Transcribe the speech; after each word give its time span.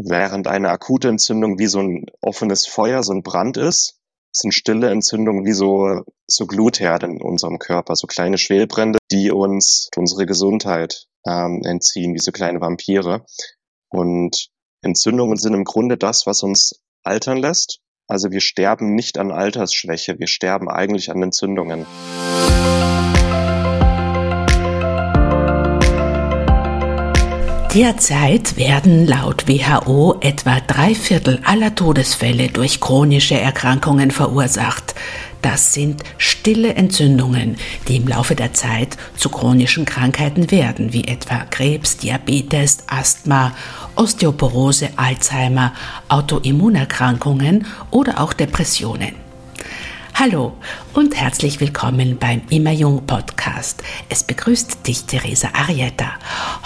Während 0.00 0.46
eine 0.46 0.70
akute 0.70 1.08
Entzündung 1.08 1.58
wie 1.58 1.66
so 1.66 1.80
ein 1.80 2.06
offenes 2.20 2.68
Feuer, 2.68 3.02
so 3.02 3.12
ein 3.12 3.24
Brand 3.24 3.56
ist, 3.56 3.98
sind 4.30 4.52
stille 4.52 4.90
Entzündungen 4.90 5.44
wie 5.44 5.52
so, 5.52 6.02
so 6.28 6.46
Glutherde 6.46 7.06
in 7.06 7.20
unserem 7.20 7.58
Körper, 7.58 7.96
so 7.96 8.06
kleine 8.06 8.38
Schwelbrände, 8.38 9.00
die 9.10 9.32
uns 9.32 9.88
unsere 9.96 10.24
Gesundheit 10.24 11.06
ähm, 11.26 11.62
entziehen, 11.64 12.14
wie 12.14 12.20
so 12.20 12.30
kleine 12.30 12.60
Vampire. 12.60 13.24
Und 13.88 14.50
Entzündungen 14.82 15.36
sind 15.36 15.54
im 15.54 15.64
Grunde 15.64 15.96
das, 15.96 16.26
was 16.26 16.44
uns 16.44 16.80
altern 17.02 17.38
lässt. 17.38 17.80
Also 18.06 18.30
wir 18.30 18.40
sterben 18.40 18.94
nicht 18.94 19.18
an 19.18 19.32
Altersschwäche, 19.32 20.20
wir 20.20 20.28
sterben 20.28 20.68
eigentlich 20.68 21.10
an 21.10 21.24
Entzündungen. 21.24 21.86
Derzeit 27.74 28.56
werden 28.56 29.06
laut 29.06 29.46
WHO 29.46 30.16
etwa 30.22 30.58
drei 30.58 30.94
Viertel 30.94 31.38
aller 31.44 31.74
Todesfälle 31.74 32.48
durch 32.48 32.80
chronische 32.80 33.38
Erkrankungen 33.38 34.10
verursacht. 34.10 34.94
Das 35.42 35.74
sind 35.74 36.02
stille 36.16 36.74
Entzündungen, 36.74 37.56
die 37.86 37.96
im 37.96 38.08
Laufe 38.08 38.34
der 38.34 38.54
Zeit 38.54 38.96
zu 39.16 39.28
chronischen 39.28 39.84
Krankheiten 39.84 40.50
werden, 40.50 40.94
wie 40.94 41.04
etwa 41.04 41.44
Krebs, 41.44 41.98
Diabetes, 41.98 42.78
Asthma, 42.86 43.52
Osteoporose, 43.96 44.88
Alzheimer, 44.96 45.74
Autoimmunerkrankungen 46.08 47.66
oder 47.90 48.20
auch 48.20 48.32
Depressionen. 48.32 49.27
Hallo 50.20 50.52
und 50.94 51.14
herzlich 51.14 51.60
willkommen 51.60 52.18
beim 52.18 52.42
Immer 52.50 52.72
Jung 52.72 53.06
Podcast. 53.06 53.84
Es 54.08 54.24
begrüßt 54.24 54.84
dich 54.84 55.04
Theresa 55.04 55.50
Arietta. 55.52 56.10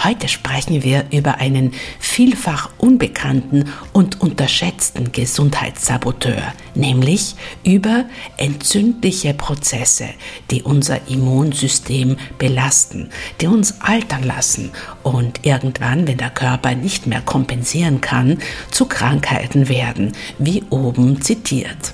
Heute 0.03 0.27
sprechen 0.27 0.81
wir 0.81 1.05
über 1.11 1.35
einen 1.35 1.71
vielfach 1.99 2.71
unbekannten 2.79 3.65
und 3.91 4.21
unterschätzten 4.21 5.11
Gesundheitssaboteur, 5.11 6.41
nämlich 6.73 7.35
über 7.63 8.05
entzündliche 8.37 9.35
Prozesse, 9.35 10.07
die 10.49 10.63
unser 10.63 11.07
Immunsystem 11.07 12.17
belasten, 12.39 13.11
die 13.39 13.45
uns 13.45 13.81
altern 13.81 14.23
lassen 14.23 14.71
und 15.03 15.45
irgendwann, 15.45 16.07
wenn 16.07 16.17
der 16.17 16.31
Körper 16.31 16.73
nicht 16.73 17.05
mehr 17.05 17.21
kompensieren 17.21 18.01
kann, 18.01 18.39
zu 18.71 18.87
Krankheiten 18.87 19.69
werden, 19.69 20.13
wie 20.39 20.63
oben 20.71 21.21
zitiert. 21.21 21.93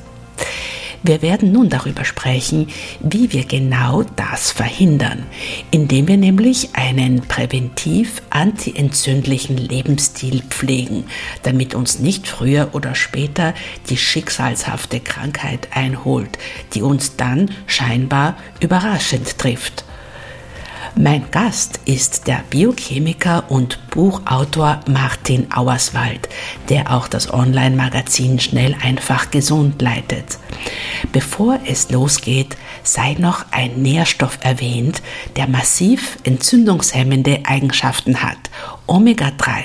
Wir 1.04 1.22
werden 1.22 1.52
nun 1.52 1.70
darüber 1.70 2.04
sprechen, 2.04 2.68
wie 3.00 3.32
wir 3.32 3.46
genau 3.46 4.04
das 4.16 4.52
verhindern, 4.52 5.26
indem 5.72 6.08
wir 6.08 6.18
nämlich 6.18 6.70
einen 6.74 7.22
präventiv 7.22 8.22
antientzündlichen 8.30 9.58
Lebensstil 9.58 10.42
pflegen, 10.50 11.06
damit 11.44 11.74
uns 11.74 12.00
nicht 12.00 12.28
früher 12.28 12.70
oder 12.74 12.96
später 12.96 13.54
die 13.90 13.98
schicksalshafte 13.98 15.00
Krankheit 15.00 15.70
einholt, 15.72 16.38
die 16.74 16.82
uns 16.82 17.16
dann 17.16 17.52
scheinbar 17.66 18.38
überraschend 18.60 19.38
trifft. 19.38 19.86
Mein 20.96 21.30
Gast 21.32 21.80
ist 21.86 22.28
der 22.28 22.44
Biochemiker 22.50 23.50
und 23.50 23.80
Buchautor 23.90 24.82
Martin 24.88 25.52
Auerswald, 25.54 26.28
der 26.68 26.92
auch 26.92 27.08
das 27.08 27.32
Online-Magazin 27.34 28.40
Schnell 28.40 28.76
einfach 28.82 29.32
gesund 29.32 29.82
leitet. 29.82 30.38
Bevor 31.12 31.60
es 31.66 31.90
losgeht, 31.92 32.58
sei 32.84 33.16
noch 33.20 33.46
ein 33.52 33.82
Nährstoff 33.82 34.40
erwähnt, 34.42 35.02
der 35.36 35.48
massiv 35.48 36.18
entzündungshemmende 36.24 37.44
Eigenschaften 37.46 38.22
hat, 38.22 38.38
Omega-3. 38.88 39.64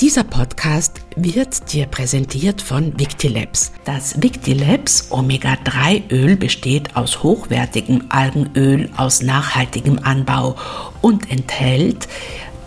Dieser 0.00 0.24
Podcast 0.24 0.99
wird 1.22 1.72
dir 1.72 1.86
präsentiert 1.86 2.62
von 2.62 2.98
Victilabs. 2.98 3.72
Das 3.84 4.22
Victilabs 4.22 5.08
Omega-3-Öl 5.10 6.36
besteht 6.36 6.96
aus 6.96 7.22
hochwertigem 7.22 8.04
Algenöl 8.08 8.88
aus 8.96 9.22
nachhaltigem 9.22 9.98
Anbau 10.02 10.56
und 11.00 11.30
enthält 11.30 12.08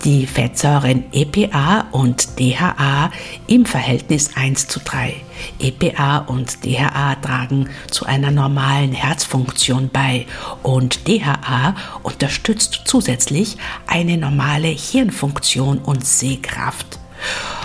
die 0.04 0.28
Fettsäuren 0.28 1.06
EPA 1.14 1.88
und 1.92 2.38
DHA 2.38 3.10
im 3.48 3.66
Verhältnis 3.66 4.36
1 4.36 4.68
zu 4.68 4.80
3. 4.82 5.16
EPA 5.60 6.18
und 6.20 6.66
DHA 6.66 7.16
tragen 7.16 7.70
zu 7.90 8.06
einer 8.06 8.32
normalen 8.32 8.92
Herzfunktion 8.92 9.90
bei 9.92 10.26
und 10.62 11.08
DHA 11.08 11.76
unterstützt 12.04 12.82
zusätzlich 12.86 13.58
eine 13.88 14.18
normale 14.18 14.68
Hirnfunktion 14.68 15.78
und 15.78 16.06
Sehkraft. 16.06 17.00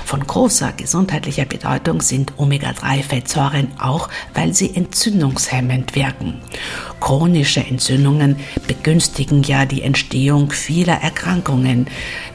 Von 0.05 0.27
großer 0.27 0.73
gesundheitlicher 0.73 1.45
Bedeutung 1.45 2.01
sind 2.01 2.33
Omega-3-Fettsäuren 2.39 3.69
auch, 3.79 4.09
weil 4.33 4.55
sie 4.55 4.75
entzündungshemmend 4.75 5.95
wirken. 5.95 6.41
Chronische 7.01 7.61
Entzündungen 7.61 8.37
begünstigen 8.67 9.43
ja 9.43 9.67
die 9.67 9.83
Entstehung 9.83 10.51
vieler 10.51 11.03
Erkrankungen 11.03 11.89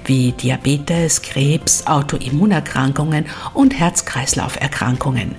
wie 0.06 0.34
Diabetes, 0.34 1.22
Krebs, 1.22 1.88
Autoimmunerkrankungen 1.88 3.26
und 3.54 3.80
Herz-Kreislauf-Erkrankungen. 3.80 5.36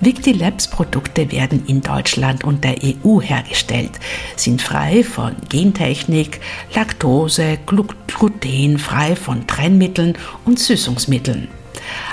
Victilabs 0.00 0.68
Produkte 0.68 1.30
werden 1.30 1.64
in 1.66 1.80
Deutschland 1.80 2.44
und 2.44 2.64
der 2.64 2.76
EU 2.82 3.20
hergestellt, 3.20 3.92
sind 4.36 4.62
frei 4.62 5.04
von 5.04 5.36
Gentechnik, 5.48 6.40
Laktose, 6.74 7.58
Gluten, 7.66 8.78
frei 8.78 9.16
von 9.16 9.46
Trennmitteln 9.46 10.18
und 10.44 10.58
Süßungsmitteln. 10.58 11.48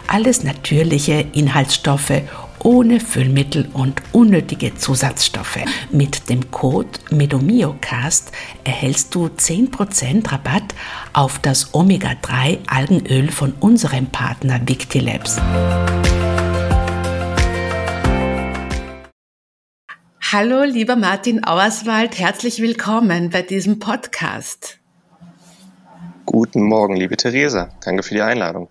Alles 0.07 0.43
natürliche 0.43 1.25
Inhaltsstoffe 1.33 2.21
ohne 2.63 2.99
Füllmittel 2.99 3.69
und 3.73 4.01
unnötige 4.11 4.75
Zusatzstoffe. 4.75 5.59
Mit 5.91 6.29
dem 6.29 6.51
Code 6.51 6.89
MEDOMIOCAST 7.09 8.31
erhältst 8.63 9.15
du 9.15 9.27
10% 9.27 10.31
Rabatt 10.31 10.75
auf 11.13 11.39
das 11.39 11.73
Omega-3 11.73 12.59
Algenöl 12.67 13.31
von 13.31 13.53
unserem 13.59 14.07
Partner 14.07 14.59
Victilabs. 14.65 15.37
Hallo, 20.31 20.61
lieber 20.63 20.95
Martin 20.95 21.43
Auerswald, 21.43 22.19
herzlich 22.19 22.61
willkommen 22.61 23.31
bei 23.31 23.41
diesem 23.41 23.79
Podcast. 23.79 24.77
Guten 26.27 26.61
Morgen, 26.61 26.95
liebe 26.95 27.17
Theresa. 27.17 27.71
Danke 27.83 28.03
für 28.03 28.13
die 28.13 28.21
Einladung. 28.21 28.69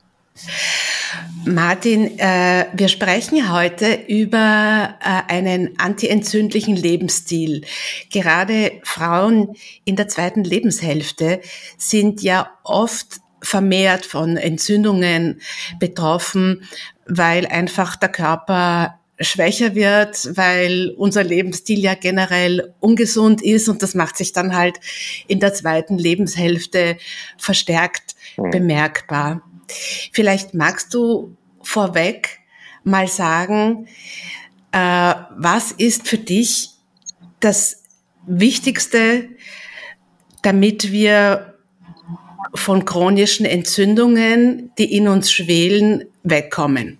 Martin, 1.45 2.17
äh, 2.21 2.67
wir 2.75 2.87
sprechen 2.87 3.53
heute 3.53 3.93
über 4.07 4.95
äh, 5.01 5.33
einen 5.33 5.77
antientzündlichen 5.81 6.77
Lebensstil. 6.77 7.65
Gerade 8.13 8.81
Frauen 8.85 9.57
in 9.85 9.97
der 9.97 10.07
zweiten 10.07 10.45
Lebenshälfte 10.45 11.41
sind 11.77 12.23
ja 12.23 12.53
oft 12.63 13.21
vermehrt 13.43 14.07
von 14.07 14.37
Entzündungen 14.37 15.41
betroffen, 15.81 16.69
weil 17.07 17.47
einfach 17.47 17.97
der 17.97 18.11
Körper 18.11 18.98
schwächer 19.21 19.75
wird, 19.75 20.37
weil 20.37 20.95
unser 20.97 21.25
Lebensstil 21.25 21.81
ja 21.81 21.95
generell 21.95 22.75
ungesund 22.81 23.43
ist 23.43 23.69
und 23.69 23.83
das 23.83 23.95
macht 23.95 24.17
sich 24.17 24.33
dann 24.33 24.55
halt 24.55 24.79
in 25.27 25.41
der 25.41 25.55
zweiten 25.55 25.99
Lebenshälfte 25.99 26.97
verstärkt 27.37 28.15
mhm. 28.37 28.51
bemerkbar. 28.51 29.43
Vielleicht 30.13 30.55
magst 30.55 30.95
du 30.95 31.37
vorweg 31.63 32.39
mal 32.85 33.09
sagen, 33.09 33.89
äh, 34.73 35.15
was 35.37 35.73
ist 35.73 36.09
für 36.09 36.19
dich 36.19 36.71
das 37.41 37.83
Wichtigste, 38.27 39.29
damit 40.43 40.93
wir 40.93 41.55
von 42.55 42.85
chronischen 42.85 43.47
Entzündungen, 43.47 44.71
die 44.79 44.97
in 44.97 45.09
uns 45.09 45.33
schwelen, 45.33 46.05
wegkommen? 46.23 46.98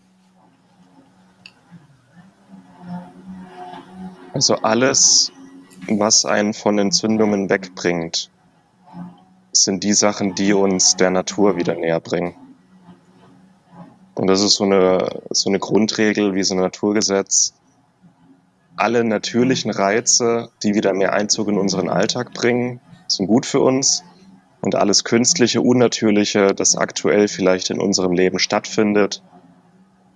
Also 4.39 4.55
alles, 4.59 5.33
was 5.89 6.25
einen 6.25 6.55
von 6.55 6.79
Entzündungen 6.79 7.51
wegbringt, 7.51 8.31
sind 9.51 9.83
die 9.83 9.95
Sachen, 9.95 10.37
die 10.37 10.53
uns 10.53 10.95
der 10.95 11.11
Natur 11.11 11.57
wieder 11.57 11.75
näher 11.75 11.99
bringen. 11.99 12.37
Und 14.15 14.29
das 14.29 14.41
ist 14.41 14.55
so 14.55 14.63
eine, 14.63 15.23
so 15.31 15.51
eine 15.51 15.59
Grundregel 15.59 16.37
wie 16.37 16.45
so 16.45 16.55
ein 16.55 16.61
Naturgesetz. 16.61 17.55
Alle 18.77 19.03
natürlichen 19.03 19.73
Reize, 19.73 20.51
die 20.63 20.77
wieder 20.77 20.95
mehr 20.95 21.15
Einzug 21.15 21.49
in 21.49 21.59
unseren 21.59 21.89
Alltag 21.89 22.33
bringen, 22.33 22.81
sind 23.09 23.27
gut 23.27 23.45
für 23.45 23.59
uns. 23.59 24.05
Und 24.61 24.77
alles 24.77 25.03
Künstliche, 25.03 25.63
Unnatürliche, 25.63 26.55
das 26.55 26.77
aktuell 26.77 27.27
vielleicht 27.27 27.71
in 27.71 27.81
unserem 27.81 28.13
Leben 28.13 28.39
stattfindet, 28.39 29.21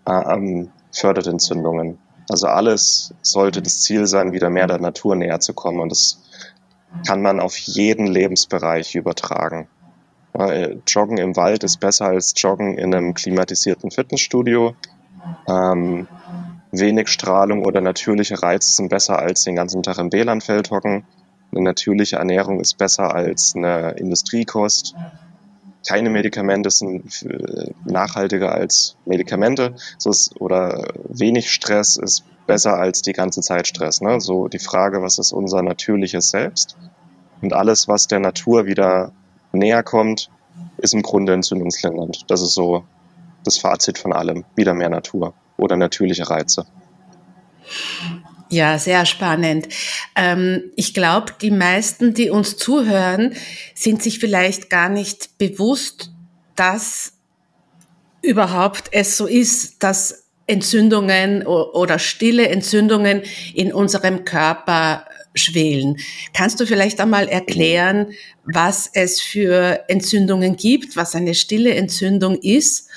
ähm, 0.06 0.70
fördert 0.92 1.26
Entzündungen. 1.26 1.98
Also 2.32 2.46
alles 2.46 3.12
sollte 3.20 3.60
das 3.60 3.82
Ziel 3.82 4.06
sein, 4.06 4.32
wieder 4.32 4.48
mehr 4.48 4.66
der 4.66 4.78
Natur 4.78 5.14
näher 5.16 5.40
zu 5.40 5.52
kommen. 5.52 5.80
Und 5.80 5.90
das 5.90 6.18
kann 7.06 7.20
man 7.20 7.40
auf 7.40 7.58
jeden 7.58 8.06
Lebensbereich 8.06 8.94
übertragen. 8.94 9.68
Joggen 10.86 11.18
im 11.18 11.36
Wald 11.36 11.62
ist 11.62 11.78
besser 11.78 12.06
als 12.06 12.32
Joggen 12.34 12.78
in 12.78 12.94
einem 12.94 13.12
klimatisierten 13.12 13.90
Fitnessstudio. 13.90 14.74
Ähm, 15.46 16.08
wenig 16.70 17.08
Strahlung 17.08 17.66
oder 17.66 17.82
natürliche 17.82 18.42
Reize 18.42 18.72
sind 18.72 18.88
besser 18.88 19.18
als 19.18 19.44
den 19.44 19.54
ganzen 19.54 19.82
Tag 19.82 19.98
im 19.98 20.10
WLAN-Feld 20.10 20.70
hocken. 20.70 21.04
Eine 21.52 21.64
natürliche 21.64 22.16
Ernährung 22.16 22.60
ist 22.60 22.78
besser 22.78 23.14
als 23.14 23.52
eine 23.54 23.90
Industriekost. 23.90 24.94
Keine 25.86 26.10
Medikamente 26.10 26.70
sind 26.70 27.22
äh, 27.22 27.72
nachhaltiger 27.84 28.52
als 28.52 28.96
Medikamente. 29.04 29.74
So 29.98 30.10
ist, 30.10 30.40
oder 30.40 30.92
wenig 31.08 31.50
Stress 31.50 31.96
ist 31.96 32.24
besser 32.46 32.74
als 32.78 33.02
die 33.02 33.12
ganze 33.12 33.40
Zeit 33.40 33.66
Stress. 33.66 34.00
Ne? 34.00 34.20
So 34.20 34.48
die 34.48 34.58
Frage, 34.58 35.02
was 35.02 35.18
ist 35.18 35.32
unser 35.32 35.62
natürliches 35.62 36.30
Selbst? 36.30 36.76
Und 37.40 37.52
alles, 37.52 37.88
was 37.88 38.06
der 38.06 38.20
Natur 38.20 38.66
wieder 38.66 39.12
näher 39.52 39.82
kommt, 39.82 40.30
ist 40.78 40.94
im 40.94 41.02
Grunde 41.02 41.32
entzündungslindernd. 41.32 42.24
Das 42.28 42.42
ist 42.42 42.54
so 42.54 42.84
das 43.44 43.58
Fazit 43.58 43.98
von 43.98 44.12
allem. 44.12 44.44
Wieder 44.54 44.74
mehr 44.74 44.90
Natur 44.90 45.34
oder 45.56 45.76
natürliche 45.76 46.28
Reize. 46.28 46.66
Ja, 48.52 48.78
sehr 48.78 49.06
spannend. 49.06 49.66
Ähm, 50.14 50.72
ich 50.76 50.92
glaube, 50.92 51.32
die 51.40 51.50
meisten, 51.50 52.12
die 52.12 52.28
uns 52.28 52.58
zuhören, 52.58 53.34
sind 53.74 54.02
sich 54.02 54.18
vielleicht 54.18 54.68
gar 54.68 54.90
nicht 54.90 55.38
bewusst, 55.38 56.10
dass 56.54 57.14
überhaupt 58.20 58.90
es 58.92 59.16
so 59.16 59.26
ist, 59.26 59.82
dass 59.82 60.24
Entzündungen 60.46 61.46
oder 61.46 61.98
stille 61.98 62.46
Entzündungen 62.50 63.22
in 63.54 63.72
unserem 63.72 64.26
Körper 64.26 65.06
schwelen. 65.34 65.96
Kannst 66.34 66.60
du 66.60 66.66
vielleicht 66.66 67.00
einmal 67.00 67.28
erklären, 67.28 68.12
was 68.44 68.90
es 68.92 69.22
für 69.22 69.82
Entzündungen 69.88 70.56
gibt, 70.56 70.94
was 70.94 71.14
eine 71.14 71.34
stille 71.34 71.74
Entzündung 71.74 72.36
ist 72.36 72.90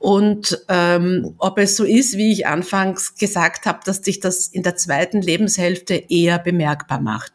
und 0.00 0.64
ähm, 0.68 1.34
ob 1.36 1.58
es 1.58 1.76
so 1.76 1.84
ist, 1.84 2.16
wie 2.16 2.32
ich 2.32 2.46
anfangs 2.46 3.16
gesagt 3.16 3.66
habe, 3.66 3.80
dass 3.84 3.98
sich 3.98 4.18
das 4.18 4.48
in 4.48 4.62
der 4.62 4.74
zweiten 4.74 5.20
Lebenshälfte 5.20 5.94
eher 5.94 6.38
bemerkbar 6.38 7.00
macht? 7.02 7.34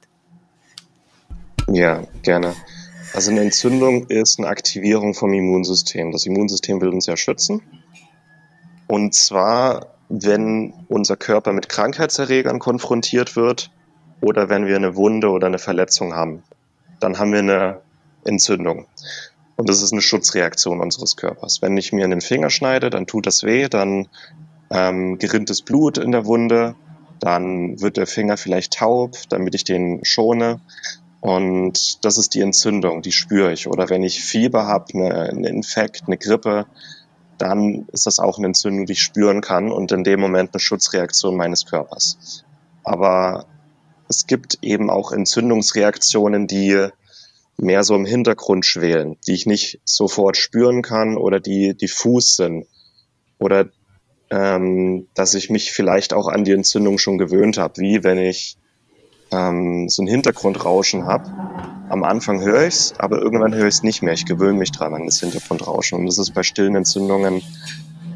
Ja, 1.72 2.04
gerne. 2.24 2.56
Also 3.14 3.30
eine 3.30 3.42
Entzündung 3.42 4.08
ist 4.08 4.40
eine 4.40 4.48
Aktivierung 4.48 5.14
vom 5.14 5.32
Immunsystem. 5.32 6.12
Das 6.12 6.26
Immunsystem 6.26 6.82
will 6.82 6.90
uns 6.90 7.06
ja 7.06 7.16
schützen. 7.16 7.62
Und 8.88 9.14
zwar, 9.14 9.94
wenn 10.10 10.74
unser 10.88 11.18
Körper 11.18 11.54
mit 11.54 11.70
Krankheitserregern 11.70 12.58
konfrontiert 12.58 13.36
wird 13.36 13.70
oder 14.22 14.50
wenn 14.50 14.66
wir 14.66 14.76
eine 14.76 14.96
Wunde 14.96 15.30
oder 15.30 15.46
eine 15.46 15.60
Verletzung 15.60 16.16
haben, 16.16 16.42
dann 17.00 17.20
haben 17.20 17.32
wir 17.32 17.40
eine 17.40 17.82
Entzündung. 18.24 18.88
Und 19.56 19.69
das 19.69 19.81
ist 19.81 19.94
eine 19.94 20.02
Schutzreaktion 20.02 20.81
unseres 20.81 21.16
Körpers. 21.16 21.62
Wenn 21.62 21.78
ich 21.78 21.94
mir 21.94 22.06
in 22.06 22.12
den 22.12 22.22
Finger 22.22 22.50
schneide, 22.50 22.90
dann 22.90 23.07
tut 23.07 23.25
das 23.25 23.44
weh, 23.44 23.68
dann 23.69 24.07
ähm, 24.69 25.18
gerinnt 25.18 25.50
das 25.50 25.62
Blut 25.62 25.98
in 25.98 26.12
der 26.12 26.25
Wunde, 26.25 26.75
dann 27.19 27.80
wird 27.80 27.98
der 27.98 28.07
Finger 28.07 28.38
vielleicht 28.38 28.74
taub, 28.74 29.18
damit 29.30 29.56
ich 29.56 29.63
den 29.63 30.04
schone. 30.04 30.60
Und 31.22 32.06
das 32.06 32.18
ist 32.18 32.34
die 32.34 32.42
Entzündung, 32.42 33.02
die 33.02 33.12
spüre 33.12 33.52
ich. 33.54 33.68
Oder 33.68 33.90
wenn 33.90 34.04
ich 34.04 34.24
Fieber 34.24 34.68
habe, 34.68 34.94
eine, 34.94 35.30
einen 35.30 35.44
Infekt, 35.46 36.04
eine 36.06 36.18
Grippe, 36.18 36.66
dann 37.38 37.88
ist 37.92 38.06
das 38.06 38.19
auch 38.19 38.38
eine 38.38 38.48
Entzündung, 38.48 38.86
die 38.86 38.94
ich 38.94 39.02
spüren 39.02 39.42
kann 39.42 39.72
und 39.72 39.92
in 39.92 40.04
dem 40.04 40.19
Moment 40.19 40.52
eine 40.54 40.60
Schutzreaktion 40.60 41.36
meines 41.36 41.66
Körpers. 41.66 42.44
Aber 42.84 43.46
es 44.07 44.28
gibt 44.28 44.60
eben 44.62 44.90
auch 44.90 45.12
Entzündungsreaktionen, 45.12 46.48
die 46.48 46.90
mehr 47.57 47.84
so 47.84 47.96
im 47.96 48.06
Hintergrund 48.06 48.66
schwelen, 48.66 49.18
die 49.28 49.34
ich 49.34 49.46
nicht 49.46 49.80
sofort 49.86 50.38
spüren 50.38 50.81
kann 50.81 51.18
oder 51.18 51.40
die 51.40 51.75
diffus 51.75 52.36
sind 52.36 52.68
oder 53.40 53.69
ähm, 54.30 55.07
dass 55.13 55.34
ich 55.34 55.50
mich 55.50 55.72
vielleicht 55.72 56.13
auch 56.13 56.28
an 56.28 56.44
die 56.44 56.52
Entzündung 56.52 56.98
schon 56.98 57.18
gewöhnt 57.18 57.57
habe, 57.57 57.78
wie 57.78 58.04
wenn 58.04 58.18
ich 58.18 58.57
ähm, 59.31 59.88
so 59.90 60.04
ein 60.04 60.07
Hintergrundrauschen 60.07 61.06
habe. 61.06 61.31
Am 61.90 62.04
Anfang 62.04 62.42
höre 62.42 62.63
ich 62.63 62.75
es, 62.75 62.94
aber 62.98 63.19
irgendwann 63.22 63.54
höre 63.54 63.68
ich 63.68 63.75
es 63.75 63.84
nicht 63.84 64.02
mehr. 64.02 64.13
Ich 64.13 64.25
gewöhne 64.25 64.57
mich 64.57 64.72
dran 64.72 64.94
an 64.94 65.06
das 65.06 65.19
Hintergrundrauschen. 65.19 66.00
Und 66.00 66.06
das 66.07 66.18
ist 66.18 66.34
bei 66.34 66.44
stillen 66.44 66.75
Entzündungen 66.75 67.42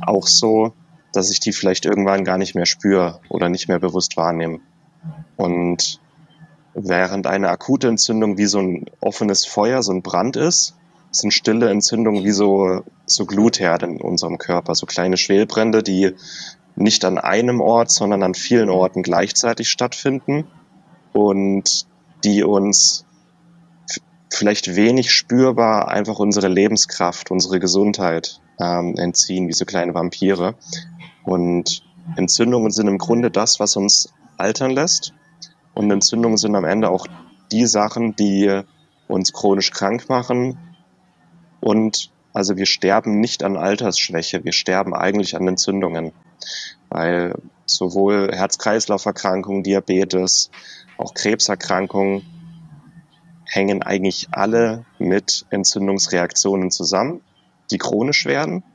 auch 0.02 0.28
so, 0.28 0.74
dass 1.14 1.32
ich 1.32 1.40
die 1.40 1.52
vielleicht 1.52 1.86
irgendwann 1.86 2.24
gar 2.24 2.38
nicht 2.38 2.56
mehr 2.56 2.66
spüre 2.66 3.20
oder 3.30 3.50
nicht 3.50 3.68
mehr 3.68 3.80
bewusst 3.80 4.18
wahrnehme. 4.18 4.60
Und 5.38 6.00
während 6.74 7.28
eine 7.28 7.50
akute 7.50 7.88
Entzündung 7.88 8.38
wie 8.38 8.46
so 8.46 8.60
ein 8.60 8.86
offenes 9.00 9.46
Feuer, 9.46 9.82
so 9.84 9.92
ein 9.92 10.02
Brand 10.02 10.36
ist, 10.36 10.76
sind 11.12 11.34
stille 11.34 11.70
Entzündungen 11.70 12.24
wie 12.24 12.32
so, 12.32 12.84
so 13.06 13.26
Glutherde 13.26 13.88
in 13.88 14.02
unserem 14.02 14.38
Körper, 14.38 14.76
so 14.76 14.86
kleine 14.86 15.18
Schwelbrände, 15.18 15.82
die 15.82 16.16
nicht 16.76 17.04
an 17.04 17.18
einem 17.18 17.62
Ort, 17.62 17.92
sondern 17.92 18.24
an 18.24 18.36
vielen 18.36 18.70
Orten 18.70 19.04
gleichzeitig 19.04 19.70
stattfinden 19.70 20.48
und 21.14 21.88
die 22.24 22.44
uns 22.44 23.06
vielleicht 24.32 24.76
wenig 24.76 25.12
spürbar 25.12 25.88
einfach 25.88 26.20
unsere 26.20 26.48
Lebenskraft, 26.48 27.32
unsere 27.32 27.60
Gesundheit 27.60 28.40
ähm, 28.60 28.96
entziehen, 28.98 29.48
wie 29.48 29.54
so 29.54 29.66
kleine 29.66 29.94
Vampire. 29.94 30.56
Und 31.24 31.84
Entzündungen 32.16 32.72
sind 32.72 32.88
im 32.88 33.00
Grunde 33.00 33.32
das, 33.32 33.60
was 33.60 33.76
uns 33.76 34.14
altern 34.38 34.72
lässt 34.72 35.14
und 35.80 35.90
Entzündungen 35.92 36.36
sind 36.36 36.58
am 36.58 36.66
Ende 36.66 36.90
auch 36.90 37.08
die 37.54 37.66
Sachen, 37.66 38.14
die 38.18 38.64
uns 39.08 39.32
chronisch 39.32 39.72
krank 39.72 40.10
machen. 40.10 40.60
Und 41.62 42.12
also 42.34 42.58
wir 42.58 42.66
sterben 42.66 43.22
nicht 43.22 43.44
an 43.44 43.56
Altersschwäche, 43.56 44.44
wir 44.44 44.52
sterben 44.52 44.94
eigentlich 44.94 45.38
an 45.38 45.48
Entzündungen. 45.48 46.12
Weil 46.90 47.36
sowohl 47.66 48.30
Herz-Kreislauf-Erkrankungen, 48.34 49.64
Diabetes, 49.64 50.52
auch 50.98 51.14
Krebserkrankungen 51.14 52.24
hängen 53.46 53.82
eigentlich 53.82 54.28
alle 54.32 54.84
mit 54.98 55.46
Entzündungsreaktionen 55.50 56.72
zusammen, 56.72 57.22
die 57.72 57.78
chronisch 57.78 58.26
werden, 58.26 58.66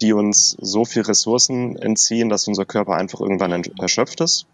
die 0.00 0.14
uns 0.14 0.56
so 0.58 0.86
viel 0.86 1.02
Ressourcen 1.02 1.76
entziehen, 1.76 2.30
dass 2.30 2.48
unser 2.48 2.64
Körper 2.64 2.94
einfach 2.94 3.20
irgendwann 3.20 3.62
erschöpft 3.78 4.22
ist. 4.22 4.46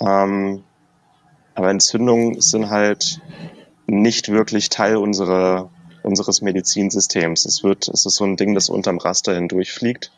Ähm, 0.00 0.64
aber 1.54 1.70
Entzündungen 1.70 2.40
sind 2.40 2.70
halt 2.70 3.20
nicht 3.86 4.28
wirklich 4.30 4.68
Teil 4.68 4.96
unserer, 4.96 5.70
unseres 6.02 6.40
Medizinsystems. 6.40 7.44
Es 7.44 7.62
wird, 7.62 7.88
es 7.88 8.06
ist 8.06 8.16
so 8.16 8.24
ein 8.24 8.36
Ding, 8.36 8.54
das 8.54 8.68
unterm 8.68 8.98
Raster 8.98 9.34
hindurchfliegt. 9.34 10.12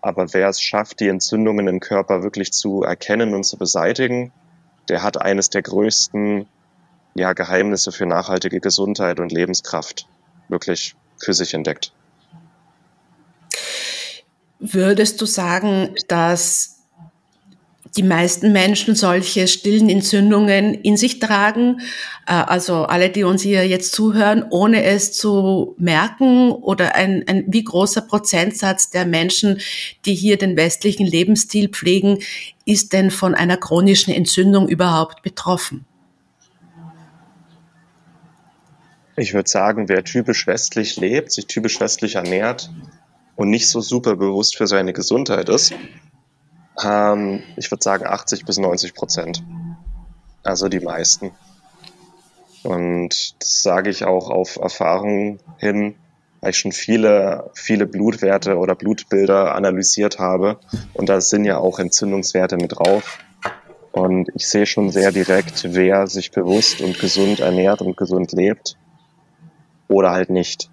Aber 0.00 0.32
wer 0.32 0.48
es 0.48 0.60
schafft, 0.60 1.00
die 1.00 1.08
Entzündungen 1.08 1.66
im 1.66 1.80
Körper 1.80 2.22
wirklich 2.22 2.52
zu 2.52 2.82
erkennen 2.82 3.34
und 3.34 3.44
zu 3.44 3.56
beseitigen, 3.58 4.32
der 4.88 5.02
hat 5.02 5.20
eines 5.20 5.50
der 5.50 5.62
größten 5.62 6.46
ja, 7.14 7.32
Geheimnisse 7.32 7.90
für 7.90 8.06
nachhaltige 8.06 8.60
Gesundheit 8.60 9.18
und 9.18 9.32
Lebenskraft 9.32 10.06
wirklich 10.48 10.94
für 11.18 11.34
sich 11.34 11.52
entdeckt. 11.54 11.92
Würdest 14.60 15.20
du 15.20 15.26
sagen, 15.26 15.94
dass 16.06 16.77
die 17.96 18.02
meisten 18.02 18.52
Menschen 18.52 18.94
solche 18.94 19.48
stillen 19.48 19.88
Entzündungen 19.88 20.74
in 20.74 20.96
sich 20.96 21.20
tragen, 21.20 21.80
äh, 22.26 22.32
also 22.32 22.84
alle, 22.84 23.10
die 23.10 23.24
uns 23.24 23.42
hier 23.42 23.66
jetzt 23.66 23.92
zuhören, 23.92 24.44
ohne 24.50 24.84
es 24.84 25.12
zu 25.12 25.74
merken 25.78 26.50
oder 26.50 26.94
ein, 26.94 27.24
ein 27.26 27.44
wie 27.48 27.64
großer 27.64 28.02
Prozentsatz 28.02 28.90
der 28.90 29.06
Menschen, 29.06 29.60
die 30.04 30.14
hier 30.14 30.36
den 30.36 30.56
westlichen 30.56 31.06
Lebensstil 31.06 31.68
pflegen, 31.68 32.18
ist 32.64 32.92
denn 32.92 33.10
von 33.10 33.34
einer 33.34 33.56
chronischen 33.56 34.12
Entzündung 34.12 34.68
überhaupt 34.68 35.22
betroffen? 35.22 35.84
Ich 39.16 39.34
würde 39.34 39.50
sagen, 39.50 39.88
wer 39.88 40.04
typisch 40.04 40.46
westlich 40.46 40.96
lebt, 40.96 41.32
sich 41.32 41.46
typisch 41.46 41.80
westlich 41.80 42.14
ernährt 42.14 42.70
und 43.34 43.50
nicht 43.50 43.68
so 43.68 43.80
super 43.80 44.14
bewusst 44.14 44.56
für 44.56 44.68
seine 44.68 44.92
Gesundheit 44.92 45.48
ist, 45.48 45.72
ähm, 46.84 47.42
ich 47.56 47.70
würde 47.70 47.82
sagen 47.82 48.06
80 48.06 48.44
bis 48.44 48.58
90 48.58 48.94
Prozent. 48.94 49.42
Also 50.42 50.68
die 50.68 50.80
meisten. 50.80 51.32
Und 52.62 53.34
das 53.40 53.62
sage 53.62 53.90
ich 53.90 54.04
auch 54.04 54.30
auf 54.30 54.56
Erfahrung 54.56 55.38
hin, 55.58 55.94
weil 56.40 56.50
ich 56.50 56.58
schon 56.58 56.72
viele, 56.72 57.50
viele 57.54 57.86
Blutwerte 57.86 58.56
oder 58.56 58.74
Blutbilder 58.74 59.54
analysiert 59.54 60.18
habe. 60.18 60.58
Und 60.94 61.08
da 61.08 61.20
sind 61.20 61.44
ja 61.44 61.58
auch 61.58 61.78
Entzündungswerte 61.78 62.56
mit 62.56 62.78
drauf. 62.78 63.18
Und 63.92 64.28
ich 64.34 64.46
sehe 64.48 64.66
schon 64.66 64.90
sehr 64.90 65.12
direkt, 65.12 65.74
wer 65.74 66.06
sich 66.06 66.30
bewusst 66.30 66.80
und 66.80 66.98
gesund 66.98 67.40
ernährt 67.40 67.80
und 67.80 67.96
gesund 67.96 68.32
lebt 68.32 68.76
oder 69.88 70.10
halt 70.10 70.30
nicht. 70.30 70.70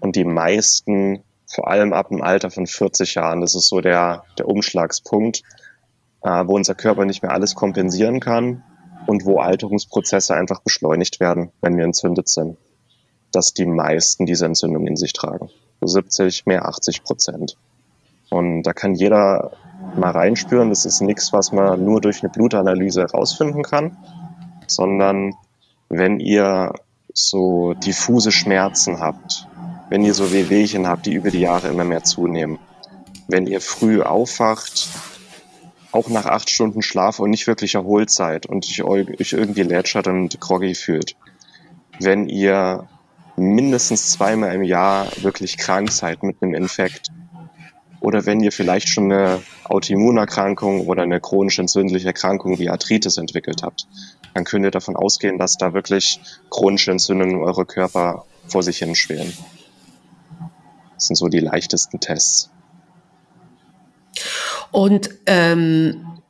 Und 0.00 0.16
die 0.16 0.24
meisten 0.24 1.24
vor 1.54 1.68
allem 1.68 1.92
ab 1.92 2.08
dem 2.08 2.22
Alter 2.22 2.50
von 2.50 2.66
40 2.66 3.14
Jahren. 3.14 3.40
Das 3.40 3.54
ist 3.54 3.68
so 3.68 3.80
der, 3.80 4.24
der 4.38 4.48
Umschlagspunkt, 4.48 5.42
äh, 6.22 6.46
wo 6.46 6.54
unser 6.54 6.74
Körper 6.74 7.04
nicht 7.04 7.22
mehr 7.22 7.32
alles 7.32 7.54
kompensieren 7.54 8.20
kann 8.20 8.62
und 9.06 9.24
wo 9.24 9.38
Alterungsprozesse 9.38 10.34
einfach 10.34 10.60
beschleunigt 10.60 11.20
werden, 11.20 11.50
wenn 11.60 11.76
wir 11.76 11.84
entzündet 11.84 12.28
sind. 12.28 12.56
dass 13.34 13.54
die 13.54 13.64
meisten 13.64 14.26
diese 14.26 14.44
Entzündung 14.44 14.86
in 14.86 14.94
sich 14.94 15.14
tragen. 15.14 15.48
So 15.80 15.86
70, 15.86 16.44
mehr 16.44 16.66
80 16.66 17.02
Prozent. 17.02 17.56
Und 18.28 18.62
da 18.64 18.74
kann 18.74 18.94
jeder 18.94 19.52
mal 19.96 20.10
reinspüren. 20.10 20.68
Das 20.68 20.84
ist 20.84 21.00
nichts, 21.00 21.32
was 21.32 21.50
man 21.50 21.82
nur 21.82 22.02
durch 22.02 22.22
eine 22.22 22.30
Blutanalyse 22.30 23.00
herausfinden 23.00 23.62
kann, 23.62 23.96
sondern 24.66 25.34
wenn 25.88 26.20
ihr 26.20 26.74
so 27.14 27.72
diffuse 27.74 28.32
Schmerzen 28.32 29.00
habt, 29.00 29.48
wenn 29.92 30.06
ihr 30.06 30.14
so 30.14 30.32
Wehwehchen 30.32 30.88
habt, 30.88 31.04
die 31.04 31.12
über 31.12 31.30
die 31.30 31.40
Jahre 31.40 31.68
immer 31.68 31.84
mehr 31.84 32.02
zunehmen, 32.02 32.58
wenn 33.28 33.46
ihr 33.46 33.60
früh 33.60 34.00
aufwacht, 34.00 34.88
auch 35.90 36.08
nach 36.08 36.24
acht 36.24 36.48
Stunden 36.48 36.80
Schlaf 36.80 37.18
und 37.18 37.28
nicht 37.28 37.46
wirklich 37.46 37.74
erholt 37.74 38.08
seid 38.08 38.46
und 38.46 38.64
euch 38.80 39.32
irgendwie 39.34 39.64
lätschert 39.64 40.06
und 40.06 40.40
groggy 40.40 40.74
fühlt, 40.74 41.14
wenn 42.00 42.26
ihr 42.26 42.88
mindestens 43.36 44.12
zweimal 44.12 44.54
im 44.54 44.62
Jahr 44.62 45.08
wirklich 45.20 45.58
krank 45.58 45.92
seid 45.92 46.22
mit 46.22 46.38
einem 46.40 46.54
Infekt 46.54 47.12
oder 48.00 48.24
wenn 48.24 48.40
ihr 48.40 48.50
vielleicht 48.50 48.88
schon 48.88 49.12
eine 49.12 49.42
Autoimmunerkrankung 49.64 50.86
oder 50.86 51.02
eine 51.02 51.20
chronisch 51.20 51.58
entzündliche 51.58 52.06
Erkrankung 52.06 52.58
wie 52.58 52.70
Arthritis 52.70 53.18
entwickelt 53.18 53.62
habt, 53.62 53.86
dann 54.32 54.44
könnt 54.44 54.64
ihr 54.64 54.70
davon 54.70 54.96
ausgehen, 54.96 55.36
dass 55.36 55.58
da 55.58 55.74
wirklich 55.74 56.18
chronische 56.48 56.92
Entzündungen 56.92 57.36
in 57.36 57.42
eurem 57.42 57.66
Körper 57.66 58.24
vor 58.48 58.62
sich 58.62 58.78
hin 58.78 58.94
schwelen. 58.94 59.34
Das 61.02 61.08
sind 61.08 61.16
so 61.16 61.26
die 61.26 61.40
leichtesten 61.40 61.98
Tests. 61.98 62.48
Und 64.70 65.10
ähm, 65.26 66.20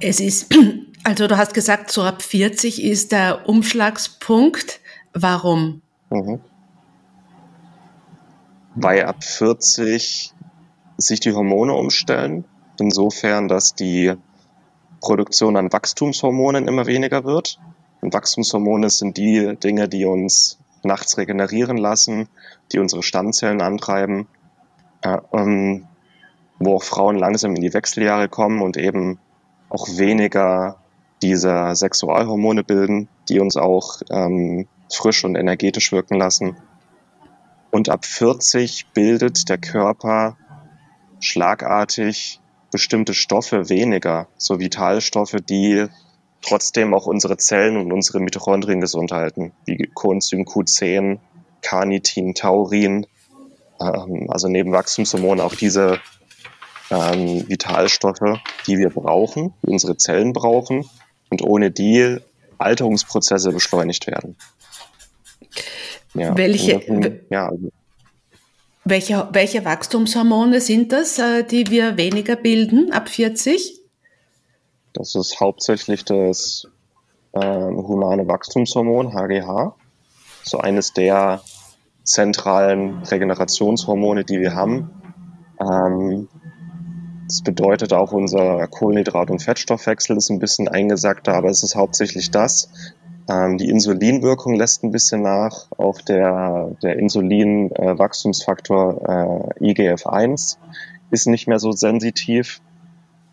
es 0.00 0.18
ist, 0.18 0.54
also 1.04 1.26
du 1.26 1.36
hast 1.36 1.52
gesagt, 1.52 1.90
so 1.90 2.02
ab 2.02 2.22
40 2.22 2.82
ist 2.82 3.12
der 3.12 3.46
Umschlagspunkt. 3.46 4.80
Warum? 5.12 5.82
Mhm. 6.08 6.40
Weil 8.76 9.04
ab 9.04 9.22
40 9.22 10.32
sich 10.96 11.20
die 11.20 11.34
Hormone 11.34 11.74
umstellen, 11.74 12.46
insofern, 12.80 13.46
dass 13.46 13.74
die 13.74 14.14
Produktion 15.02 15.58
an 15.58 15.70
Wachstumshormonen 15.70 16.66
immer 16.66 16.86
weniger 16.86 17.24
wird. 17.24 17.60
Und 18.00 18.14
Wachstumshormone 18.14 18.88
sind 18.88 19.18
die 19.18 19.54
Dinge, 19.62 19.86
die 19.86 20.06
uns 20.06 20.58
nachts 20.86 21.18
regenerieren 21.18 21.76
lassen, 21.76 22.28
die 22.72 22.78
unsere 22.78 23.02
Stammzellen 23.02 23.60
antreiben, 23.60 24.26
äh, 25.02 25.18
ähm, 25.32 25.86
wo 26.58 26.76
auch 26.76 26.82
Frauen 26.82 27.16
langsam 27.16 27.54
in 27.54 27.62
die 27.62 27.74
Wechseljahre 27.74 28.28
kommen 28.28 28.62
und 28.62 28.76
eben 28.76 29.18
auch 29.68 29.88
weniger 29.88 30.78
dieser 31.22 31.74
Sexualhormone 31.74 32.64
bilden, 32.64 33.08
die 33.28 33.40
uns 33.40 33.56
auch 33.56 34.00
ähm, 34.10 34.68
frisch 34.92 35.24
und 35.24 35.36
energetisch 35.36 35.92
wirken 35.92 36.16
lassen. 36.16 36.56
Und 37.70 37.88
ab 37.88 38.04
40 38.04 38.92
bildet 38.94 39.48
der 39.48 39.58
Körper 39.58 40.36
schlagartig 41.20 42.40
bestimmte 42.70 43.14
Stoffe 43.14 43.68
weniger, 43.68 44.28
so 44.36 44.60
Vitalstoffe, 44.60 45.36
die 45.48 45.86
trotzdem 46.46 46.94
auch 46.94 47.06
unsere 47.06 47.36
Zellen 47.36 47.76
und 47.76 47.92
unsere 47.92 48.20
Mitochondrien 48.20 48.80
gesund 48.80 49.12
halten, 49.12 49.52
wie 49.64 49.90
Coenzym 49.94 50.42
Q10, 50.42 51.18
Carnitin, 51.62 52.34
Taurin, 52.34 53.06
ähm, 53.80 54.26
also 54.30 54.48
neben 54.48 54.72
Wachstumshormonen 54.72 55.40
auch 55.40 55.54
diese 55.54 56.00
ähm, 56.90 57.48
Vitalstoffe, 57.48 58.40
die 58.66 58.78
wir 58.78 58.90
brauchen, 58.90 59.54
die 59.62 59.70
unsere 59.70 59.96
Zellen 59.96 60.32
brauchen 60.32 60.88
und 61.30 61.42
ohne 61.42 61.70
die 61.70 62.18
Alterungsprozesse 62.58 63.52
beschleunigt 63.52 64.06
werden. 64.06 64.36
Ja, 66.14 66.36
welche, 66.36 66.78
das, 66.78 67.12
ja, 67.28 67.48
also 67.48 67.70
welche, 68.84 69.28
welche 69.32 69.64
Wachstumshormone 69.64 70.60
sind 70.60 70.92
das, 70.92 71.18
äh, 71.18 71.42
die 71.42 71.66
wir 71.70 71.96
weniger 71.96 72.36
bilden 72.36 72.92
ab 72.92 73.08
40? 73.08 73.80
Das 74.96 75.14
ist 75.14 75.38
hauptsächlich 75.40 76.04
das 76.06 76.66
äh, 77.32 77.40
humane 77.40 78.26
Wachstumshormon, 78.26 79.12
HGH. 79.12 79.74
So 80.42 80.58
eines 80.58 80.94
der 80.94 81.42
zentralen 82.02 83.02
Regenerationshormone, 83.02 84.24
die 84.24 84.40
wir 84.40 84.54
haben. 84.54 84.90
Ähm, 85.60 86.28
das 87.26 87.42
bedeutet 87.42 87.92
auch, 87.92 88.12
unser 88.12 88.66
Kohlenhydrat- 88.68 89.30
und 89.30 89.42
Fettstoffwechsel 89.42 90.16
ist 90.16 90.30
ein 90.30 90.38
bisschen 90.38 90.68
eingesackter, 90.68 91.34
aber 91.34 91.50
es 91.50 91.62
ist 91.62 91.76
hauptsächlich 91.76 92.30
das. 92.30 92.70
Ähm, 93.28 93.58
die 93.58 93.68
Insulinwirkung 93.68 94.54
lässt 94.54 94.82
ein 94.82 94.92
bisschen 94.92 95.20
nach. 95.20 95.66
Auch 95.76 96.00
der, 96.00 96.74
der 96.82 96.98
Insulin-Wachstumsfaktor 96.98 99.52
äh, 99.60 99.72
IGF-1 99.72 100.56
ist 101.10 101.26
nicht 101.26 101.48
mehr 101.48 101.58
so 101.58 101.72
sensitiv. 101.72 102.62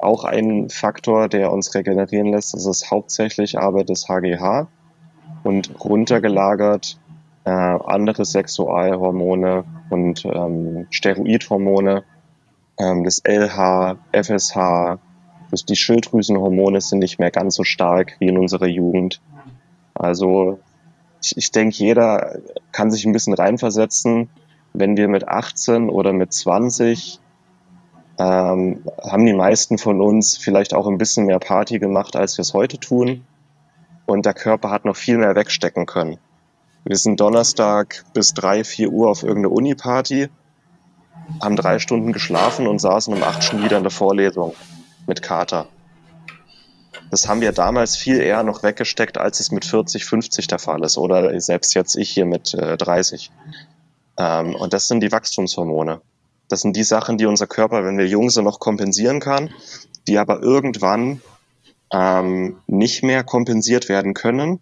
Auch 0.03 0.23
ein 0.25 0.69
Faktor, 0.69 1.29
der 1.29 1.51
uns 1.51 1.73
regenerieren 1.73 2.27
lässt, 2.27 2.53
das 2.53 2.65
ist 2.65 2.91
hauptsächlich 2.91 3.57
aber 3.57 3.83
das 3.83 4.07
HGH 4.09 4.67
und 5.43 5.83
runtergelagert 5.83 6.99
äh, 7.45 7.49
andere 7.49 8.25
Sexualhormone 8.25 9.65
und 9.89 10.25
ähm, 10.25 10.87
Steroidhormone, 10.89 12.03
ähm, 12.77 13.03
das 13.03 13.21
LH, 13.25 13.97
FSH, 14.13 14.99
das, 15.51 15.65
die 15.65 15.75
Schilddrüsenhormone 15.75 16.81
sind 16.81 16.99
nicht 16.99 17.19
mehr 17.19 17.31
ganz 17.31 17.55
so 17.55 17.63
stark 17.63 18.15
wie 18.19 18.27
in 18.27 18.37
unserer 18.37 18.67
Jugend. 18.67 19.21
Also 19.93 20.59
ich, 21.21 21.37
ich 21.37 21.51
denke, 21.51 21.75
jeder 21.77 22.39
kann 22.71 22.91
sich 22.91 23.05
ein 23.05 23.13
bisschen 23.13 23.33
reinversetzen, 23.33 24.29
wenn 24.73 24.97
wir 24.97 25.07
mit 25.07 25.27
18 25.27 25.89
oder 25.89 26.13
mit 26.13 26.33
20 26.33 27.19
ähm, 28.17 28.83
haben 29.01 29.25
die 29.25 29.33
meisten 29.33 29.77
von 29.77 30.01
uns 30.01 30.37
vielleicht 30.37 30.73
auch 30.73 30.87
ein 30.87 30.97
bisschen 30.97 31.25
mehr 31.25 31.39
Party 31.39 31.79
gemacht, 31.79 32.15
als 32.15 32.37
wir 32.37 32.43
es 32.43 32.53
heute 32.53 32.79
tun. 32.79 33.25
Und 34.05 34.25
der 34.25 34.33
Körper 34.33 34.69
hat 34.69 34.85
noch 34.85 34.95
viel 34.95 35.17
mehr 35.17 35.35
wegstecken 35.35 35.85
können. 35.85 36.17
Wir 36.83 36.97
sind 36.97 37.19
Donnerstag 37.19 38.03
bis 38.13 38.33
drei, 38.33 38.63
vier 38.63 38.89
Uhr 38.89 39.09
auf 39.09 39.23
irgendeine 39.23 39.49
Uni-Party, 39.49 40.29
haben 41.41 41.55
drei 41.55 41.79
Stunden 41.79 42.11
geschlafen 42.11 42.67
und 42.67 42.79
saßen 42.79 43.13
um 43.13 43.23
acht 43.23 43.43
schon 43.43 43.63
wieder 43.63 43.77
in 43.77 43.83
der 43.83 43.91
Vorlesung 43.91 44.53
mit 45.07 45.21
Kater. 45.21 45.67
Das 47.09 47.27
haben 47.27 47.41
wir 47.41 47.51
damals 47.51 47.95
viel 47.95 48.19
eher 48.19 48.43
noch 48.43 48.63
weggesteckt, 48.63 49.17
als 49.17 49.39
es 49.39 49.51
mit 49.51 49.65
40, 49.65 50.03
50 50.03 50.47
der 50.47 50.59
Fall 50.59 50.83
ist 50.83 50.97
oder 50.97 51.39
selbst 51.39 51.73
jetzt 51.73 51.95
ich 51.95 52.09
hier 52.09 52.25
mit 52.25 52.53
äh, 52.53 52.75
30. 52.75 53.31
Ähm, 54.17 54.55
und 54.55 54.73
das 54.73 54.87
sind 54.87 54.99
die 55.01 55.11
Wachstumshormone. 55.11 56.01
Das 56.53 56.61
sind 56.61 56.75
die 56.75 56.83
Sachen, 56.83 57.17
die 57.17 57.25
unser 57.25 57.47
Körper, 57.47 57.83
wenn 57.83 57.97
wir 57.97 58.05
jung 58.05 58.29
sind, 58.29 58.43
noch 58.43 58.59
kompensieren 58.59 59.19
kann, 59.19 59.49
die 60.07 60.19
aber 60.19 60.43
irgendwann 60.43 61.19
ähm, 61.91 62.57
nicht 62.67 63.01
mehr 63.01 63.23
kompensiert 63.23 63.89
werden 63.89 64.13
können. 64.13 64.59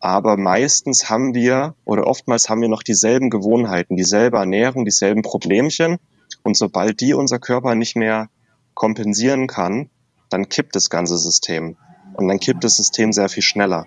Aber 0.00 0.36
meistens 0.36 1.08
haben 1.08 1.32
wir 1.32 1.76
oder 1.86 2.06
oftmals 2.06 2.50
haben 2.50 2.60
wir 2.60 2.68
noch 2.68 2.82
dieselben 2.82 3.30
Gewohnheiten, 3.30 3.96
dieselbe 3.96 4.36
Ernährung, 4.36 4.84
dieselben 4.84 5.22
Problemchen. 5.22 5.96
Und 6.42 6.58
sobald 6.58 7.00
die 7.00 7.14
unser 7.14 7.38
Körper 7.38 7.74
nicht 7.74 7.96
mehr 7.96 8.28
kompensieren 8.74 9.46
kann, 9.46 9.88
dann 10.28 10.50
kippt 10.50 10.76
das 10.76 10.90
ganze 10.90 11.16
System. 11.16 11.78
Und 12.12 12.28
dann 12.28 12.38
kippt 12.38 12.64
das 12.64 12.76
System 12.76 13.14
sehr 13.14 13.30
viel 13.30 13.42
schneller. 13.42 13.86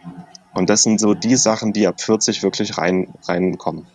Und 0.56 0.72
das 0.72 0.82
sind 0.82 1.00
so 1.00 1.14
die 1.14 1.36
Sachen, 1.36 1.72
die 1.72 1.86
ab 1.86 2.02
40 2.02 2.42
wirklich 2.42 2.80
rein, 2.80 3.14
reinkommen. 3.28 3.86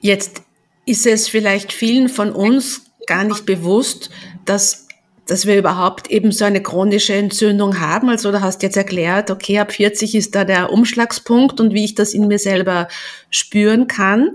Jetzt 0.00 0.40
ist 0.86 1.06
es 1.06 1.28
vielleicht 1.28 1.72
vielen 1.72 2.08
von 2.08 2.32
uns 2.32 2.82
gar 3.06 3.24
nicht 3.24 3.46
bewusst, 3.46 4.10
dass, 4.44 4.86
dass 5.26 5.46
wir 5.46 5.58
überhaupt 5.58 6.10
eben 6.10 6.32
so 6.32 6.44
eine 6.44 6.62
chronische 6.62 7.14
Entzündung 7.14 7.80
haben. 7.80 8.08
Also 8.08 8.30
du 8.30 8.40
hast 8.40 8.62
jetzt 8.62 8.76
erklärt, 8.76 9.30
okay, 9.30 9.58
ab 9.58 9.72
40 9.72 10.14
ist 10.14 10.34
da 10.34 10.44
der 10.44 10.72
Umschlagspunkt 10.72 11.60
und 11.60 11.72
wie 11.72 11.84
ich 11.84 11.94
das 11.94 12.14
in 12.14 12.28
mir 12.28 12.38
selber 12.38 12.88
spüren 13.30 13.86
kann. 13.86 14.30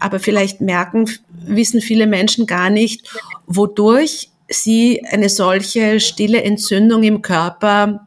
Aber 0.00 0.18
vielleicht 0.18 0.60
merken, 0.60 1.10
wissen 1.30 1.80
viele 1.80 2.06
Menschen 2.06 2.46
gar 2.46 2.70
nicht, 2.70 3.08
wodurch 3.46 4.30
sie 4.48 5.04
eine 5.10 5.28
solche 5.28 6.00
stille 6.00 6.42
Entzündung 6.42 7.02
im 7.02 7.22
Körper 7.22 8.06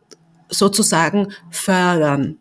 sozusagen 0.49 1.33
fördern. 1.51 2.37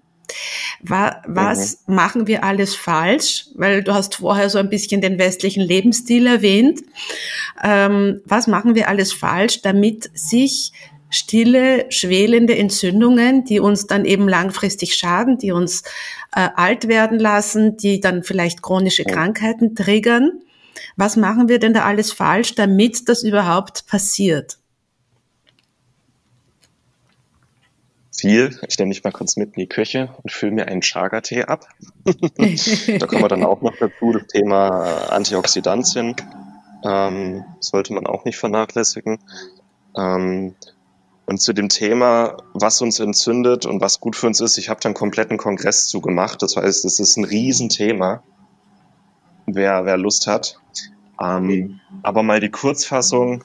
Was 0.80 1.84
mhm. 1.86 1.94
machen 1.94 2.26
wir 2.26 2.44
alles 2.44 2.74
falsch? 2.74 3.46
Weil 3.54 3.82
du 3.82 3.94
hast 3.94 4.16
vorher 4.16 4.50
so 4.50 4.58
ein 4.58 4.70
bisschen 4.70 5.00
den 5.00 5.18
westlichen 5.18 5.62
Lebensstil 5.62 6.26
erwähnt. 6.26 6.80
Ähm, 7.62 8.20
was 8.24 8.46
machen 8.46 8.74
wir 8.74 8.88
alles 8.88 9.12
falsch, 9.12 9.62
damit 9.62 10.10
sich 10.14 10.72
stille, 11.10 11.86
schwelende 11.90 12.56
Entzündungen, 12.56 13.44
die 13.44 13.60
uns 13.60 13.86
dann 13.86 14.04
eben 14.04 14.28
langfristig 14.28 14.94
schaden, 14.94 15.38
die 15.38 15.52
uns 15.52 15.82
äh, 16.34 16.48
alt 16.54 16.86
werden 16.88 17.18
lassen, 17.18 17.76
die 17.76 18.00
dann 18.00 18.22
vielleicht 18.22 18.62
chronische 18.62 19.04
Krankheiten 19.04 19.74
triggern, 19.74 20.42
was 20.96 21.16
machen 21.16 21.48
wir 21.48 21.58
denn 21.58 21.74
da 21.74 21.84
alles 21.84 22.12
falsch, 22.12 22.54
damit 22.54 23.08
das 23.08 23.22
überhaupt 23.22 23.86
passiert? 23.86 24.58
Viel. 28.18 28.58
Ich 28.68 28.78
nehme 28.78 28.88
mich 28.88 29.04
mal 29.04 29.12
kurz 29.12 29.36
mit 29.36 29.50
in 29.56 29.60
die 29.60 29.68
Küche 29.68 30.14
und 30.22 30.32
fülle 30.32 30.52
mir 30.52 30.66
einen 30.66 30.80
Chaga-Tee 30.80 31.44
ab. 31.44 31.68
da 32.04 33.06
kommen 33.06 33.22
wir 33.22 33.28
dann 33.28 33.44
auch 33.44 33.62
noch 33.62 33.76
dazu, 33.78 34.12
das 34.12 34.26
Thema 34.26 35.08
Antioxidantien. 35.10 36.16
Ähm, 36.84 37.44
sollte 37.60 37.92
man 37.92 38.06
auch 38.06 38.24
nicht 38.24 38.36
vernachlässigen. 38.36 39.18
Ähm, 39.96 40.54
und 41.26 41.42
zu 41.42 41.52
dem 41.52 41.68
Thema, 41.68 42.38
was 42.54 42.80
uns 42.80 43.00
entzündet 43.00 43.66
und 43.66 43.80
was 43.80 44.00
gut 44.00 44.16
für 44.16 44.26
uns 44.26 44.40
ist, 44.40 44.56
ich 44.56 44.68
habe 44.70 44.80
da 44.80 44.88
einen 44.88 44.94
kompletten 44.94 45.36
Kongress 45.36 45.86
zu 45.86 46.00
gemacht. 46.00 46.40
Das 46.42 46.56
heißt, 46.56 46.84
es 46.84 47.00
ist 47.00 47.16
ein 47.16 47.24
Riesenthema, 47.24 48.22
wer, 49.46 49.84
wer 49.84 49.96
Lust 49.96 50.26
hat. 50.26 50.58
Ähm, 51.20 51.80
aber 52.02 52.22
mal 52.22 52.40
die 52.40 52.50
Kurzfassung, 52.50 53.44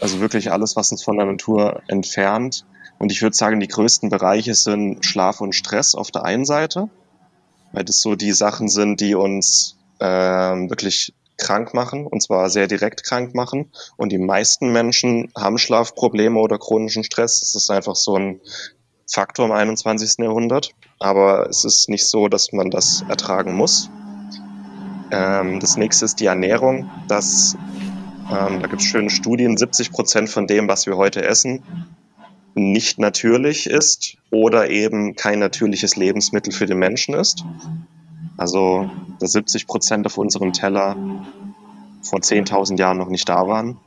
also 0.00 0.20
wirklich 0.20 0.50
alles, 0.50 0.76
was 0.76 0.90
uns 0.90 1.04
von 1.04 1.16
der 1.16 1.26
Natur 1.26 1.82
entfernt, 1.86 2.64
und 3.00 3.10
ich 3.10 3.22
würde 3.22 3.34
sagen, 3.34 3.60
die 3.60 3.66
größten 3.66 4.10
Bereiche 4.10 4.54
sind 4.54 5.06
Schlaf 5.06 5.40
und 5.40 5.54
Stress 5.54 5.94
auf 5.94 6.10
der 6.10 6.24
einen 6.24 6.44
Seite, 6.44 6.90
weil 7.72 7.82
das 7.82 8.02
so 8.02 8.14
die 8.14 8.32
Sachen 8.32 8.68
sind, 8.68 9.00
die 9.00 9.14
uns 9.14 9.78
äh, 10.00 10.06
wirklich 10.06 11.14
krank 11.38 11.72
machen, 11.72 12.06
und 12.06 12.22
zwar 12.22 12.50
sehr 12.50 12.66
direkt 12.66 13.02
krank 13.02 13.34
machen. 13.34 13.72
Und 13.96 14.12
die 14.12 14.18
meisten 14.18 14.70
Menschen 14.70 15.32
haben 15.34 15.56
Schlafprobleme 15.56 16.38
oder 16.38 16.58
chronischen 16.58 17.02
Stress. 17.02 17.40
Das 17.40 17.54
ist 17.54 17.70
einfach 17.70 17.96
so 17.96 18.16
ein 18.16 18.42
Faktor 19.10 19.46
im 19.46 19.52
21. 19.52 20.18
Jahrhundert. 20.18 20.74
Aber 20.98 21.48
es 21.48 21.64
ist 21.64 21.88
nicht 21.88 22.06
so, 22.06 22.28
dass 22.28 22.52
man 22.52 22.68
das 22.70 23.02
ertragen 23.08 23.54
muss. 23.54 23.88
Ähm, 25.10 25.58
das 25.58 25.78
nächste 25.78 26.04
ist 26.04 26.20
die 26.20 26.26
Ernährung. 26.26 26.90
Das, 27.08 27.56
ähm, 28.30 28.60
da 28.60 28.66
gibt 28.66 28.82
es 28.82 28.88
schöne 28.88 29.08
Studien. 29.08 29.56
70 29.56 29.90
Prozent 29.90 30.28
von 30.28 30.46
dem, 30.46 30.68
was 30.68 30.84
wir 30.84 30.98
heute 30.98 31.24
essen, 31.24 31.62
nicht 32.54 32.98
natürlich 32.98 33.68
ist 33.68 34.16
oder 34.30 34.70
eben 34.70 35.14
kein 35.16 35.38
natürliches 35.38 35.96
Lebensmittel 35.96 36.52
für 36.52 36.66
den 36.66 36.78
Menschen 36.78 37.14
ist. 37.14 37.44
Also, 38.36 38.90
dass 39.18 39.32
70 39.32 39.66
Prozent 39.66 40.06
auf 40.06 40.18
unserem 40.18 40.52
Teller 40.52 40.96
vor 42.02 42.20
10.000 42.20 42.78
Jahren 42.78 42.98
noch 42.98 43.08
nicht 43.08 43.28
da 43.28 43.46
waren 43.46 43.78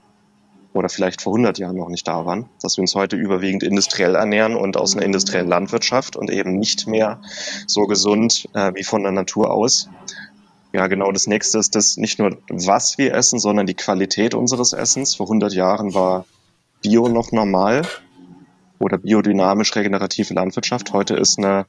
oder 0.73 0.89
vielleicht 0.89 1.21
vor 1.21 1.33
100 1.33 1.57
Jahren 1.59 1.75
noch 1.75 1.89
nicht 1.89 2.07
da 2.07 2.25
waren, 2.25 2.49
dass 2.61 2.77
wir 2.77 2.81
uns 2.81 2.95
heute 2.95 3.15
überwiegend 3.15 3.63
industriell 3.63 4.15
ernähren 4.15 4.55
und 4.55 4.77
aus 4.77 4.95
einer 4.95 5.05
industriellen 5.05 5.47
Landwirtschaft 5.47 6.15
und 6.15 6.31
eben 6.31 6.57
nicht 6.57 6.87
mehr 6.87 7.21
so 7.67 7.83
gesund 7.83 8.49
äh, 8.53 8.73
wie 8.75 8.83
von 8.83 9.03
der 9.03 9.11
Natur 9.11 9.51
aus. 9.51 9.89
Ja, 10.71 10.87
genau. 10.87 11.11
Das 11.11 11.27
nächste 11.27 11.59
ist 11.59 11.75
das 11.75 11.97
nicht 11.97 12.17
nur, 12.17 12.37
was 12.49 12.97
wir 12.97 13.13
essen, 13.13 13.37
sondern 13.37 13.67
die 13.67 13.75
Qualität 13.75 14.33
unseres 14.33 14.73
Essens. 14.73 15.15
Vor 15.15 15.27
100 15.27 15.53
Jahren 15.53 15.93
war 15.93 16.25
Bio 16.81 17.07
noch 17.07 17.31
normal 17.31 17.83
oder 18.83 18.97
biodynamisch 18.97 19.75
regenerative 19.75 20.33
Landwirtschaft. 20.33 20.91
Heute 20.91 21.15
ist 21.15 21.39
eine 21.39 21.65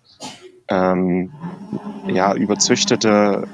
ähm, 0.69 1.33
ja, 2.09 2.35
überzüchtete 2.35 3.47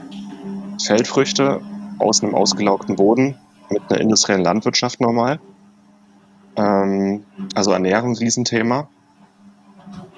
Feldfrüchte 0.82 1.60
aus 1.98 2.22
einem 2.22 2.34
ausgelaugten 2.34 2.96
Boden 2.96 3.36
mit 3.68 3.82
einer 3.88 4.00
industriellen 4.00 4.42
Landwirtschaft 4.42 5.00
normal. 5.00 5.40
Ähm, 6.56 7.24
also 7.54 7.72
Ernährung, 7.72 8.16
Riesenthema. 8.16 8.88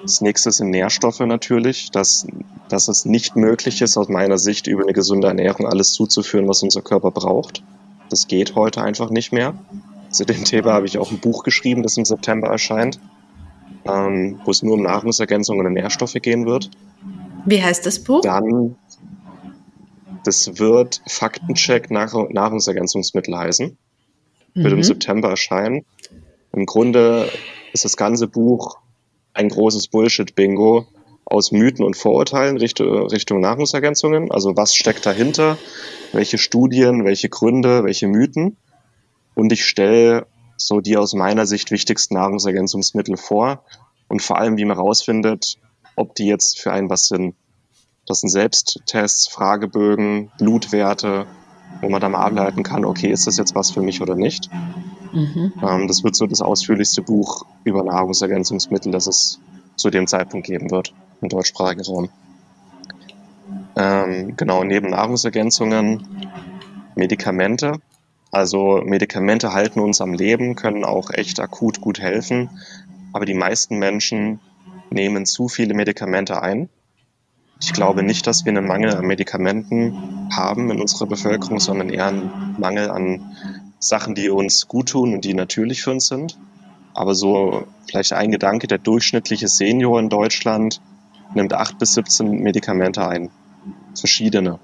Das 0.01 0.21
nächste 0.21 0.51
sind 0.51 0.69
Nährstoffe 0.69 1.19
natürlich, 1.19 1.91
dass, 1.91 2.25
dass 2.69 2.87
es 2.87 3.03
nicht 3.03 3.35
möglich 3.35 3.81
ist, 3.81 3.97
aus 3.97 4.07
meiner 4.07 4.37
Sicht 4.37 4.67
über 4.67 4.83
eine 4.83 4.93
gesunde 4.93 5.27
Ernährung 5.27 5.67
alles 5.67 5.91
zuzuführen, 5.91 6.47
was 6.47 6.63
unser 6.63 6.81
Körper 6.81 7.11
braucht. 7.11 7.61
Das 8.09 8.27
geht 8.27 8.55
heute 8.55 8.81
einfach 8.81 9.09
nicht 9.09 9.33
mehr. 9.33 9.53
Zu 10.09 10.25
dem 10.25 10.45
Thema 10.45 10.73
habe 10.73 10.85
ich 10.85 10.97
auch 10.97 11.11
ein 11.11 11.19
Buch 11.19 11.43
geschrieben, 11.43 11.83
das 11.83 11.97
im 11.97 12.05
September 12.05 12.47
erscheint 12.47 12.99
ähm, 13.85 14.39
wo 14.45 14.51
es 14.51 14.63
nur 14.63 14.75
um 14.75 14.83
Nahrungsergänzungen 14.83 15.65
und 15.65 15.73
Nährstoffe 15.73 16.17
gehen 16.21 16.45
wird. 16.45 16.69
Wie 17.45 17.61
heißt 17.61 17.85
das 17.85 18.03
Buch? 18.03 18.21
Dann, 18.21 18.75
das 20.23 20.59
wird 20.59 21.01
Faktencheck 21.07 21.91
Nahrungsergänzungsmittel 21.91 23.37
heißen. 23.37 23.77
Mhm. 24.53 24.63
Wird 24.63 24.73
im 24.73 24.79
mhm. 24.79 24.83
September 24.83 25.29
erscheinen. 25.29 25.85
Im 26.53 26.65
Grunde 26.65 27.29
ist 27.73 27.85
das 27.85 27.97
ganze 27.97 28.27
Buch 28.27 28.77
ein 29.33 29.49
großes 29.49 29.87
Bullshit-Bingo 29.87 30.87
aus 31.25 31.51
Mythen 31.51 31.83
und 31.83 31.97
Vorurteilen 31.97 32.57
Richtung, 32.57 33.07
Richtung 33.07 33.39
Nahrungsergänzungen. 33.39 34.31
Also 34.31 34.55
was 34.55 34.75
steckt 34.75 35.05
dahinter? 35.05 35.57
Welche 36.11 36.37
Studien, 36.37 37.05
welche 37.05 37.29
Gründe, 37.29 37.83
welche 37.83 38.07
Mythen? 38.07 38.57
Und 39.33 39.51
ich 39.51 39.65
stelle 39.65 40.27
so 40.57 40.79
die 40.79 40.97
aus 40.97 41.13
meiner 41.13 41.45
Sicht 41.45 41.71
wichtigsten 41.71 42.15
Nahrungsergänzungsmittel 42.15 43.17
vor 43.17 43.63
und 44.13 44.21
vor 44.21 44.37
allem, 44.37 44.57
wie 44.57 44.65
man 44.65 44.77
herausfindet, 44.77 45.57
ob 45.95 46.13
die 46.13 46.27
jetzt 46.27 46.59
für 46.59 46.71
einen 46.71 46.87
was 46.87 47.07
sind. 47.07 47.33
Das 48.05 48.19
sind 48.19 48.29
Selbsttests, 48.29 49.27
Fragebögen, 49.27 50.31
Blutwerte, 50.37 51.25
wo 51.81 51.89
man 51.89 51.99
dann 51.99 52.11
mal 52.11 52.21
ableiten 52.21 52.61
kann, 52.61 52.85
okay, 52.85 53.09
ist 53.09 53.25
das 53.25 53.37
jetzt 53.37 53.55
was 53.55 53.71
für 53.71 53.81
mich 53.81 54.03
oder 54.03 54.13
nicht. 54.13 54.51
Mhm. 55.13 55.53
Ähm, 55.67 55.87
das 55.87 56.03
wird 56.03 56.15
so 56.15 56.27
das 56.27 56.41
ausführlichste 56.41 57.01
Buch 57.01 57.47
über 57.63 57.81
Nahrungsergänzungsmittel, 57.83 58.91
das 58.91 59.07
es 59.07 59.39
zu 59.77 59.89
dem 59.89 60.05
Zeitpunkt 60.05 60.45
geben 60.45 60.69
wird 60.69 60.93
im 61.21 61.29
deutschsprachigen 61.29 61.81
Raum. 61.81 62.09
Ähm, 63.75 64.37
genau, 64.37 64.63
neben 64.63 64.91
Nahrungsergänzungen 64.91 66.05
Medikamente. 66.93 67.79
Also 68.29 68.83
Medikamente 68.85 69.53
halten 69.53 69.79
uns 69.79 70.01
am 70.01 70.13
Leben, 70.13 70.55
können 70.55 70.85
auch 70.85 71.09
echt 71.09 71.39
akut 71.39 71.81
gut 71.81 71.99
helfen, 71.99 72.51
aber 73.13 73.25
die 73.25 73.33
meisten 73.33 73.77
Menschen 73.77 74.39
nehmen 74.89 75.25
zu 75.25 75.47
viele 75.47 75.73
Medikamente 75.73 76.41
ein. 76.41 76.69
Ich 77.61 77.71
glaube 77.71 78.03
nicht, 78.03 78.27
dass 78.27 78.43
wir 78.43 78.51
einen 78.51 78.67
Mangel 78.67 78.93
an 78.95 79.05
Medikamenten 79.05 80.29
haben 80.35 80.69
in 80.69 80.81
unserer 80.81 81.07
Bevölkerung, 81.07 81.59
sondern 81.59 81.89
eher 81.89 82.07
einen 82.07 82.55
Mangel 82.57 82.89
an 82.89 83.35
Sachen, 83.79 84.15
die 84.15 84.29
uns 84.29 84.67
gut 84.67 84.89
tun 84.89 85.13
und 85.13 85.23
die 85.23 85.33
natürlich 85.33 85.83
für 85.83 85.91
uns 85.91 86.07
sind. 86.07 86.37
Aber 86.93 87.15
so 87.15 87.65
vielleicht 87.87 88.13
ein 88.13 88.31
Gedanke, 88.31 88.67
der 88.67 88.79
durchschnittliche 88.79 89.47
Senior 89.47 89.99
in 89.99 90.09
Deutschland 90.09 90.81
nimmt 91.33 91.53
acht 91.53 91.77
bis 91.79 91.93
17 91.93 92.41
Medikamente 92.41 93.07
ein. 93.07 93.29
Verschiedene. 93.95 94.59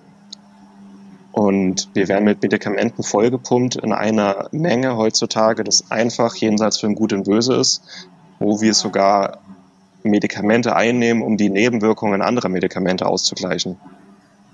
Und 1.32 1.90
wir 1.94 2.08
werden 2.08 2.26
mit 2.26 2.42
Medikamenten 2.42 3.04
vollgepumpt 3.04 3.78
in 3.78 3.94
einer 3.94 4.50
Menge 4.52 4.98
heutzutage, 4.98 5.64
das 5.64 5.90
einfach 5.92 6.36
jenseits 6.36 6.80
von 6.80 6.96
Gut 6.96 7.14
und 7.14 7.24
Böse 7.24 7.56
ist, 7.56 8.10
wo 8.40 8.62
wir 8.62 8.74
sogar 8.74 9.40
Medikamente 10.04 10.76
einnehmen, 10.76 11.22
um 11.22 11.38
die 11.38 11.50
Nebenwirkungen 11.50 12.22
anderer 12.22 12.50
Medikamente 12.50 13.06
auszugleichen. 13.06 13.78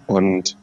Und 0.07 0.57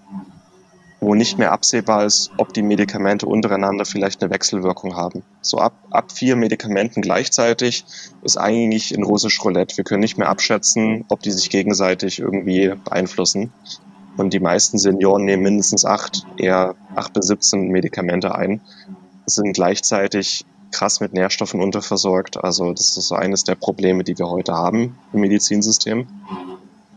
wo 1.03 1.17
nicht 1.17 1.37
mehr 1.37 1.51
absehbar 1.51 2.05
ist, 2.05 2.31
ob 2.37 2.55
die 2.55 2.63
Medikamente 2.63 3.27
untereinander 3.27 3.85
vielleicht 3.85 4.23
eine 4.23 4.33
Wechselwirkung 4.33 4.95
haben. 4.95 5.25
So 5.41 5.59
ab, 5.59 5.73
ab 5.91 6.13
vier 6.13 6.37
Medikamenten 6.37 7.03
gleichzeitig 7.03 7.85
ist 8.23 8.37
eigentlich 8.37 8.97
ein 8.97 9.03
russisch 9.03 9.45
Roulette. 9.45 9.77
Wir 9.77 9.85
können 9.85 10.01
nicht 10.01 10.17
mehr 10.17 10.29
abschätzen, 10.29 11.05
ob 11.09 11.21
die 11.21 11.33
sich 11.33 11.51
gegenseitig 11.51 12.21
irgendwie 12.21 12.73
beeinflussen. 12.85 13.53
Und 14.17 14.33
die 14.33 14.39
meisten 14.39 14.79
Senioren 14.79 15.25
nehmen 15.25 15.43
mindestens 15.43 15.85
acht, 15.85 16.25
eher 16.37 16.77
acht 16.95 17.13
bis 17.15 17.27
17 17.27 17.69
Medikamente 17.69 18.35
ein, 18.35 18.61
sind 19.27 19.55
gleichzeitig 19.55 20.45
krass 20.73 21.01
mit 21.01 21.13
Nährstoffen 21.13 21.61
unterversorgt. 21.61 22.43
Also 22.43 22.73
das 22.73 22.97
ist 22.97 23.09
so 23.09 23.15
eines 23.15 23.45
der 23.45 23.55
Probleme, 23.55 24.05
die 24.05 24.19
wir 24.19 24.29
heute 24.29 24.55
haben 24.55 24.99
im 25.13 25.21
Medizinsystem. 25.21 26.07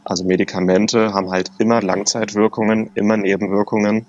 Also 0.04 0.24
Medikamente 0.24 1.14
haben 1.14 1.32
halt 1.32 1.52
immer 1.58 1.82
Langzeitwirkungen, 1.82 2.92
immer 2.96 3.18
Nebenwirkungen, 3.18 4.06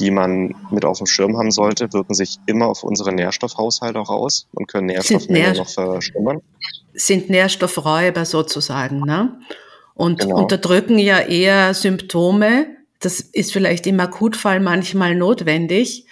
die 0.00 0.10
man 0.10 0.54
mit 0.70 0.84
auf 0.84 0.98
dem 0.98 1.06
Schirm 1.06 1.38
haben 1.38 1.52
sollte, 1.52 1.92
wirken 1.92 2.14
sich 2.14 2.38
immer 2.46 2.66
auf 2.66 2.82
unseren 2.82 3.14
Nährstoffhaushalt 3.14 3.96
auch 3.96 4.10
aus 4.10 4.46
und 4.52 4.66
können 4.66 4.86
Nährstoffmängel 4.86 5.52
Nähr 5.52 5.58
noch 5.58 5.68
verschlimmern. 5.68 6.40
Sind 6.94 7.30
Nährstoffräuber 7.30 8.24
sozusagen, 8.24 9.00
ne? 9.00 9.38
und 9.98 10.20
genau. 10.20 10.36
unterdrücken 10.36 10.98
ja 10.98 11.18
eher 11.18 11.74
Symptome. 11.74 12.77
Das 13.00 13.20
ist 13.20 13.52
vielleicht 13.52 13.86
im 13.86 14.00
Akutfall 14.00 14.58
manchmal 14.58 15.14
notwendig, 15.14 16.06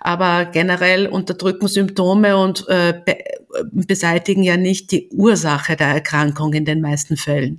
aber 0.00 0.46
generell 0.46 1.06
unterdrücken 1.06 1.68
Symptome 1.68 2.36
und 2.36 2.66
äh, 2.68 3.00
be 3.04 3.18
beseitigen 3.72 4.44
ja 4.44 4.56
nicht 4.56 4.92
die 4.92 5.08
Ursache 5.10 5.74
der 5.74 5.88
Erkrankung 5.88 6.52
in 6.52 6.64
den 6.64 6.80
meisten 6.80 7.16
Fällen. 7.16 7.58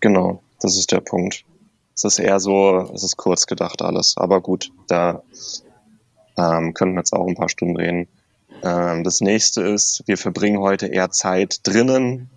Genau, 0.00 0.42
das 0.58 0.78
ist 0.78 0.90
der 0.90 1.00
Punkt. 1.00 1.44
Es 1.94 2.04
ist 2.04 2.18
eher 2.18 2.40
so, 2.40 2.90
es 2.94 3.04
ist 3.04 3.18
kurz 3.18 3.46
gedacht 3.46 3.82
alles, 3.82 4.14
aber 4.16 4.40
gut, 4.40 4.72
da 4.88 5.22
ähm, 6.36 6.74
könnten 6.74 6.94
wir 6.94 7.00
jetzt 7.00 7.12
auch 7.12 7.26
ein 7.26 7.36
paar 7.36 7.50
Stunden 7.50 7.76
reden. 7.76 8.08
Ähm, 8.62 9.04
das 9.04 9.20
nächste 9.20 9.62
ist, 9.62 10.02
wir 10.06 10.16
verbringen 10.16 10.58
heute 10.58 10.86
eher 10.86 11.10
Zeit 11.10 11.60
drinnen, 11.62 12.30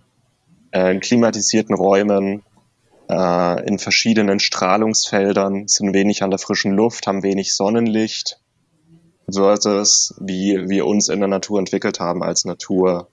äh, 0.70 0.92
in 0.92 1.00
klimatisierten 1.00 1.74
Räumen, 1.74 2.42
äh, 3.08 3.66
in 3.66 3.78
verschiedenen 3.78 4.40
Strahlungsfeldern, 4.40 5.66
sind 5.66 5.94
wenig 5.94 6.22
an 6.22 6.30
der 6.30 6.38
frischen 6.38 6.72
Luft, 6.72 7.06
haben 7.06 7.22
wenig 7.22 7.54
Sonnenlicht, 7.54 8.40
versus 9.32 10.14
wie 10.20 10.68
wir 10.68 10.86
uns 10.86 11.08
in 11.08 11.20
der 11.20 11.28
Natur 11.28 11.58
entwickelt 11.58 12.00
haben 12.00 12.22
als 12.22 12.44
Natur 12.44 13.08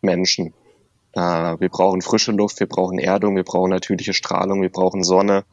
Menschen. 0.00 0.54
Äh, 1.12 1.20
wir 1.20 1.68
brauchen 1.68 2.02
frische 2.02 2.32
Luft, 2.32 2.60
wir 2.60 2.68
brauchen 2.68 2.98
Erdung, 2.98 3.36
wir 3.36 3.44
brauchen 3.44 3.70
natürliche 3.70 4.14
Strahlung, 4.14 4.62
wir 4.62 4.70
brauchen 4.70 5.02
Sonne, 5.02 5.44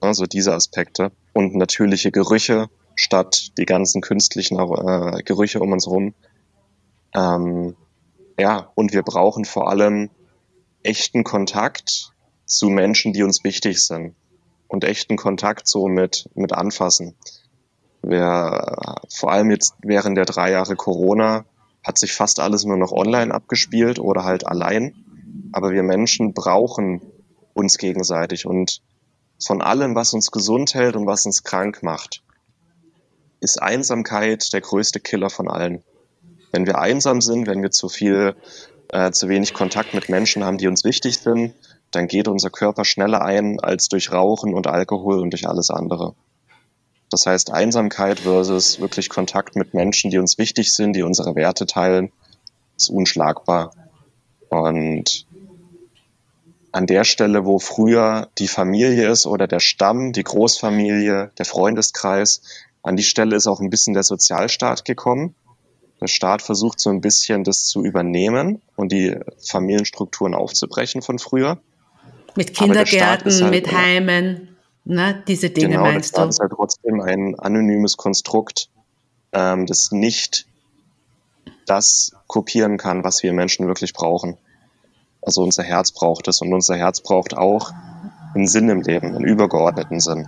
also 0.00 0.26
diese 0.26 0.54
Aspekte 0.54 1.12
und 1.32 1.54
natürliche 1.54 2.10
Gerüche 2.10 2.68
statt 2.94 3.52
die 3.56 3.66
ganzen 3.66 4.00
künstlichen 4.02 4.58
äh, 4.58 5.22
Gerüche 5.22 5.60
um 5.60 5.72
uns 5.72 5.86
herum. 5.86 6.14
Ähm, 7.14 7.76
ja, 8.38 8.70
und 8.74 8.92
wir 8.92 9.02
brauchen 9.02 9.44
vor 9.44 9.68
allem 9.68 10.10
echten 10.82 11.24
Kontakt 11.24 12.12
zu 12.50 12.68
Menschen, 12.68 13.12
die 13.12 13.22
uns 13.22 13.44
wichtig 13.44 13.84
sind 13.84 14.14
und 14.68 14.84
echten 14.84 15.16
Kontakt 15.16 15.68
so 15.68 15.86
mit, 15.86 16.28
mit 16.34 16.52
anfassen. 16.52 17.14
Wir, 18.02 18.96
vor 19.08 19.30
allem 19.30 19.50
jetzt 19.50 19.74
während 19.82 20.16
der 20.16 20.24
drei 20.24 20.50
Jahre 20.50 20.74
Corona 20.74 21.44
hat 21.84 21.98
sich 21.98 22.12
fast 22.12 22.40
alles 22.40 22.64
nur 22.64 22.76
noch 22.76 22.92
online 22.92 23.32
abgespielt 23.32 23.98
oder 23.98 24.24
halt 24.24 24.46
allein. 24.46 24.94
Aber 25.52 25.70
wir 25.70 25.82
Menschen 25.82 26.32
brauchen 26.32 27.00
uns 27.54 27.78
gegenseitig 27.78 28.46
und 28.46 28.82
von 29.42 29.62
allem, 29.62 29.94
was 29.94 30.12
uns 30.12 30.30
gesund 30.30 30.74
hält 30.74 30.96
und 30.96 31.06
was 31.06 31.26
uns 31.26 31.44
krank 31.44 31.82
macht, 31.82 32.22
ist 33.40 33.62
Einsamkeit 33.62 34.52
der 34.52 34.60
größte 34.60 35.00
Killer 35.00 35.30
von 35.30 35.48
allen. 35.48 35.82
Wenn 36.52 36.66
wir 36.66 36.78
einsam 36.78 37.20
sind, 37.20 37.46
wenn 37.46 37.62
wir 37.62 37.70
zu 37.70 37.88
viel, 37.88 38.34
äh, 38.88 39.12
zu 39.12 39.28
wenig 39.28 39.54
Kontakt 39.54 39.94
mit 39.94 40.08
Menschen 40.08 40.44
haben, 40.44 40.58
die 40.58 40.68
uns 40.68 40.84
wichtig 40.84 41.18
sind, 41.18 41.54
dann 41.90 42.06
geht 42.06 42.28
unser 42.28 42.50
Körper 42.50 42.84
schneller 42.84 43.22
ein 43.22 43.60
als 43.60 43.88
durch 43.88 44.12
Rauchen 44.12 44.54
und 44.54 44.66
Alkohol 44.66 45.20
und 45.20 45.30
durch 45.30 45.48
alles 45.48 45.70
andere. 45.70 46.14
Das 47.10 47.26
heißt, 47.26 47.50
Einsamkeit 47.50 48.20
versus 48.20 48.78
wirklich 48.78 49.08
Kontakt 49.08 49.56
mit 49.56 49.74
Menschen, 49.74 50.10
die 50.10 50.18
uns 50.18 50.38
wichtig 50.38 50.72
sind, 50.72 50.94
die 50.94 51.02
unsere 51.02 51.34
Werte 51.34 51.66
teilen, 51.66 52.12
ist 52.76 52.88
unschlagbar. 52.88 53.72
Und 54.48 55.26
an 56.72 56.86
der 56.86 57.02
Stelle, 57.02 57.44
wo 57.44 57.58
früher 57.58 58.28
die 58.38 58.46
Familie 58.46 59.10
ist 59.10 59.26
oder 59.26 59.48
der 59.48 59.58
Stamm, 59.58 60.12
die 60.12 60.22
Großfamilie, 60.22 61.32
der 61.36 61.44
Freundeskreis, 61.44 62.42
an 62.82 62.96
die 62.96 63.02
Stelle 63.02 63.34
ist 63.34 63.48
auch 63.48 63.60
ein 63.60 63.70
bisschen 63.70 63.94
der 63.94 64.04
Sozialstaat 64.04 64.84
gekommen. 64.84 65.34
Der 66.00 66.06
Staat 66.06 66.42
versucht 66.42 66.80
so 66.80 66.90
ein 66.90 67.00
bisschen 67.00 67.44
das 67.44 67.66
zu 67.66 67.84
übernehmen 67.84 68.62
und 68.76 68.92
die 68.92 69.16
Familienstrukturen 69.44 70.34
aufzubrechen 70.34 71.02
von 71.02 71.18
früher. 71.18 71.60
Mit 72.36 72.54
Kindergärten, 72.54 73.32
halt, 73.32 73.50
mit 73.50 73.72
Heimen, 73.72 74.56
ne, 74.84 75.22
diese 75.26 75.50
Dinge 75.50 75.70
genau, 75.70 75.82
meinst 75.82 76.12
du? 76.12 76.16
Genau, 76.16 76.26
das 76.26 76.36
ist 76.36 76.40
halt 76.40 76.52
trotzdem 76.54 77.00
ein 77.00 77.38
anonymes 77.38 77.96
Konstrukt, 77.96 78.68
ähm, 79.32 79.66
das 79.66 79.92
nicht 79.92 80.46
das 81.66 82.12
kopieren 82.26 82.78
kann, 82.78 83.04
was 83.04 83.22
wir 83.22 83.32
Menschen 83.32 83.66
wirklich 83.66 83.92
brauchen. 83.92 84.36
Also 85.22 85.42
unser 85.42 85.62
Herz 85.62 85.92
braucht 85.92 86.28
es 86.28 86.40
und 86.40 86.52
unser 86.52 86.76
Herz 86.76 87.00
braucht 87.00 87.36
auch 87.36 87.72
einen 88.34 88.46
Sinn 88.46 88.68
im 88.68 88.82
Leben, 88.82 89.14
einen 89.14 89.24
übergeordneten 89.24 90.00
Sinn. 90.00 90.26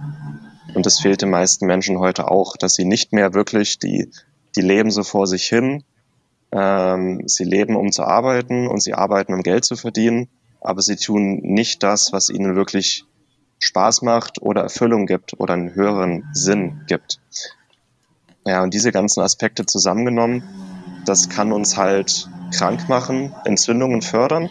Und 0.74 0.86
das 0.86 1.00
fehlt 1.00 1.22
den 1.22 1.30
meisten 1.30 1.66
Menschen 1.66 1.98
heute 1.98 2.30
auch, 2.30 2.56
dass 2.56 2.74
sie 2.74 2.84
nicht 2.84 3.12
mehr 3.12 3.34
wirklich 3.34 3.78
die, 3.78 4.10
die 4.56 4.60
leben 4.60 4.90
so 4.90 5.02
vor 5.02 5.26
sich 5.26 5.46
hin. 5.46 5.84
Ähm, 6.50 7.26
sie 7.26 7.44
leben, 7.44 7.76
um 7.76 7.92
zu 7.92 8.04
arbeiten 8.04 8.66
und 8.68 8.82
sie 8.82 8.94
arbeiten, 8.94 9.34
um 9.34 9.42
Geld 9.42 9.64
zu 9.64 9.76
verdienen, 9.76 10.28
aber 10.62 10.82
sie 10.82 10.96
tun 10.96 11.40
nicht 11.42 11.82
das, 11.82 12.12
was 12.12 12.30
ihnen 12.30 12.54
wirklich 12.54 13.04
Spaß 13.58 14.02
macht 14.02 14.42
oder 14.42 14.62
Erfüllung 14.62 15.06
gibt 15.06 15.38
oder 15.38 15.54
einen 15.54 15.74
höheren 15.74 16.28
Sinn 16.32 16.82
gibt. 16.88 17.20
Ja, 18.44 18.62
und 18.62 18.74
diese 18.74 18.90
ganzen 18.90 19.20
Aspekte 19.20 19.66
zusammengenommen, 19.66 20.42
das 21.04 21.28
kann 21.28 21.52
uns 21.52 21.76
halt 21.76 22.28
krank 22.52 22.88
machen, 22.88 23.34
Entzündungen 23.44 24.02
fördern 24.02 24.50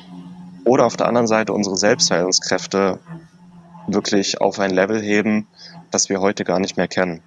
oder 0.64 0.86
auf 0.86 0.96
der 0.96 1.08
anderen 1.08 1.28
Seite 1.28 1.54
unsere 1.54 1.78
Selbstheilungskräfte 1.78 3.00
wirklich 3.88 4.40
auf 4.40 4.60
ein 4.60 4.72
Level 4.72 5.02
heben, 5.02 5.48
das 5.92 6.10
wir 6.10 6.22
heute 6.22 6.44
gar 6.46 6.60
nicht 6.60 6.78
mehr 6.78 6.88
kennen. 6.88 7.22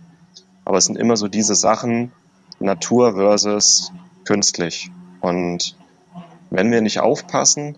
Aber 0.65 0.79
es 0.79 0.87
sind 0.87 0.97
immer 0.97 1.17
so 1.17 1.29
diese 1.29 1.55
Sachen, 1.55 2.13
Natur 2.61 3.15
versus 3.15 3.93
künstlich. 4.25 4.91
Und 5.21 5.77
wenn 6.51 6.71
wir 6.71 6.81
nicht 6.81 7.01
aufpassen, 7.01 7.77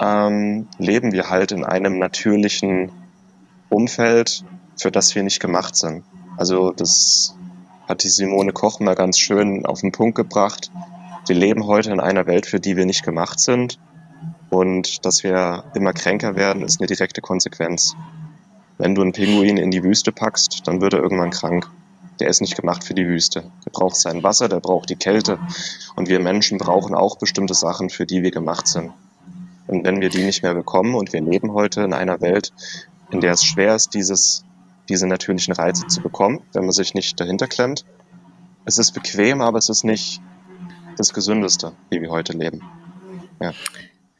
ähm, 0.00 0.66
leben 0.78 1.12
wir 1.12 1.28
halt 1.30 1.52
in 1.52 1.64
einem 1.64 1.98
natürlichen 1.98 2.90
Umfeld, 3.68 4.44
für 4.76 4.90
das 4.90 5.14
wir 5.14 5.22
nicht 5.22 5.40
gemacht 5.40 5.76
sind. 5.76 6.04
Also 6.36 6.72
das 6.72 7.36
hat 7.86 8.02
die 8.02 8.08
Simone 8.08 8.52
Koch 8.52 8.80
mal 8.80 8.94
ganz 8.94 9.18
schön 9.18 9.66
auf 9.66 9.80
den 9.80 9.92
Punkt 9.92 10.14
gebracht. 10.14 10.70
Wir 11.26 11.36
leben 11.36 11.66
heute 11.66 11.90
in 11.90 12.00
einer 12.00 12.26
Welt, 12.26 12.46
für 12.46 12.60
die 12.60 12.76
wir 12.76 12.86
nicht 12.86 13.04
gemacht 13.04 13.40
sind. 13.40 13.78
Und 14.48 15.04
dass 15.04 15.22
wir 15.22 15.64
immer 15.74 15.92
kränker 15.92 16.34
werden, 16.34 16.62
ist 16.62 16.80
eine 16.80 16.86
direkte 16.86 17.20
Konsequenz. 17.20 17.94
Wenn 18.78 18.94
du 18.94 19.02
einen 19.02 19.12
Pinguin 19.12 19.58
in 19.58 19.70
die 19.70 19.84
Wüste 19.84 20.12
packst, 20.12 20.66
dann 20.66 20.80
wird 20.80 20.94
er 20.94 21.00
irgendwann 21.02 21.30
krank. 21.30 21.70
Der 22.18 22.28
ist 22.28 22.40
nicht 22.40 22.56
gemacht 22.56 22.84
für 22.84 22.94
die 22.94 23.06
Wüste. 23.06 23.42
Der 23.64 23.70
braucht 23.70 23.96
sein 23.96 24.22
Wasser, 24.22 24.48
der 24.48 24.60
braucht 24.60 24.90
die 24.90 24.96
Kälte. 24.96 25.38
Und 25.94 26.08
wir 26.08 26.20
Menschen 26.20 26.58
brauchen 26.58 26.94
auch 26.94 27.16
bestimmte 27.18 27.54
Sachen, 27.54 27.90
für 27.90 28.06
die 28.06 28.22
wir 28.22 28.30
gemacht 28.30 28.66
sind. 28.66 28.92
Und 29.70 29.84
wenn 29.84 30.00
wir 30.00 30.08
die 30.08 30.24
nicht 30.24 30.42
mehr 30.42 30.54
bekommen 30.54 30.96
und 30.96 31.12
wir 31.12 31.20
leben 31.20 31.52
heute 31.52 31.82
in 31.82 31.92
einer 31.92 32.20
Welt, 32.20 32.52
in 33.12 33.20
der 33.20 33.34
es 33.34 33.44
schwer 33.44 33.76
ist, 33.76 33.94
dieses, 33.94 34.44
diese 34.88 35.06
natürlichen 35.06 35.54
Reize 35.54 35.86
zu 35.86 36.00
bekommen, 36.02 36.40
wenn 36.52 36.64
man 36.64 36.72
sich 36.72 36.92
nicht 36.92 37.20
dahinter 37.20 37.46
klemmt, 37.46 37.84
es 38.64 38.78
ist 38.78 38.90
bequem, 38.90 39.40
aber 39.40 39.58
es 39.58 39.68
ist 39.68 39.84
nicht 39.84 40.20
das 40.96 41.14
Gesündeste, 41.14 41.72
wie 41.88 42.02
wir 42.02 42.10
heute 42.10 42.32
leben. 42.32 42.62
Ja. 43.40 43.52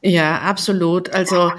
Ja, 0.03 0.39
absolut. 0.39 1.11
Also 1.11 1.51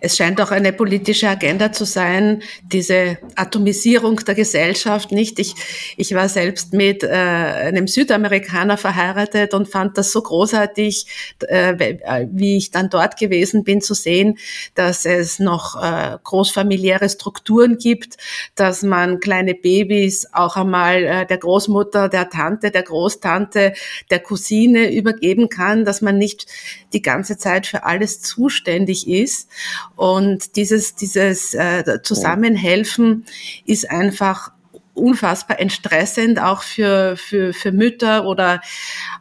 es 0.00 0.16
scheint 0.16 0.40
auch 0.40 0.50
eine 0.50 0.72
politische 0.72 1.28
Agenda 1.28 1.70
zu 1.70 1.84
sein, 1.84 2.42
diese 2.64 3.18
Atomisierung 3.36 4.16
der 4.16 4.34
Gesellschaft, 4.34 5.12
nicht? 5.12 5.38
Ich, 5.38 5.54
ich 5.96 6.12
war 6.12 6.28
selbst 6.28 6.72
mit 6.72 7.04
äh, 7.04 7.06
einem 7.06 7.86
Südamerikaner 7.86 8.78
verheiratet 8.78 9.54
und 9.54 9.68
fand 9.68 9.96
das 9.96 10.10
so 10.10 10.22
großartig, 10.22 11.06
äh, 11.46 12.26
wie 12.32 12.56
ich 12.56 12.72
dann 12.72 12.90
dort 12.90 13.16
gewesen 13.16 13.62
bin, 13.62 13.80
zu 13.80 13.94
sehen, 13.94 14.38
dass 14.74 15.06
es 15.06 15.38
noch 15.38 15.80
äh, 15.80 16.18
großfamiliäre 16.24 17.08
Strukturen 17.08 17.78
gibt, 17.78 18.16
dass 18.56 18.82
man 18.82 19.20
kleine 19.20 19.54
Babys 19.54 20.26
auch 20.32 20.56
einmal 20.56 21.04
äh, 21.04 21.26
der 21.26 21.38
Großmutter, 21.38 22.08
der 22.08 22.28
Tante, 22.28 22.72
der 22.72 22.82
Großtante, 22.82 23.72
der 24.10 24.18
Cousine 24.18 24.92
übergeben 24.92 25.48
kann, 25.48 25.84
dass 25.84 26.02
man 26.02 26.18
nicht 26.18 26.46
die 26.92 27.02
ganze 27.02 27.38
Zeit 27.38 27.68
für 27.68 27.83
alles 27.84 28.20
zuständig 28.20 29.08
ist. 29.08 29.48
Und 29.96 30.56
dieses, 30.56 30.94
dieses 30.94 31.54
äh, 31.54 32.00
Zusammenhelfen 32.02 33.24
ist 33.64 33.90
einfach 33.90 34.52
unfassbar 34.94 35.60
entstressend, 35.60 36.40
auch 36.40 36.62
für, 36.62 37.16
für, 37.16 37.52
für 37.52 37.72
Mütter 37.72 38.26
oder 38.26 38.60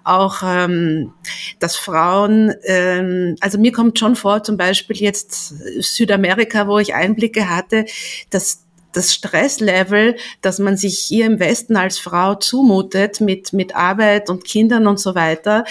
auch, 0.04 0.44
ähm, 0.46 1.14
dass 1.60 1.76
Frauen, 1.76 2.54
ähm, 2.66 3.36
also 3.40 3.58
mir 3.58 3.72
kommt 3.72 3.98
schon 3.98 4.16
vor, 4.16 4.44
zum 4.44 4.56
Beispiel 4.56 4.98
jetzt 4.98 5.54
Südamerika, 5.80 6.68
wo 6.68 6.78
ich 6.78 6.94
Einblicke 6.94 7.50
hatte, 7.50 7.86
dass 8.30 8.63
das 8.94 9.14
Stresslevel, 9.14 10.16
das 10.42 10.60
man 10.60 10.78
sich 10.78 11.00
hier 11.00 11.26
im 11.26 11.40
Westen 11.40 11.76
als 11.76 12.00
Frau 12.00 12.36
zumutet 12.36 13.22
mit, 13.22 13.54
mit 13.54 13.76
Arbeit 13.76 14.30
und 14.30 14.46
Kindern 14.46 14.88
und 14.88 15.00
so 15.00 15.16
weiter, 15.16 15.66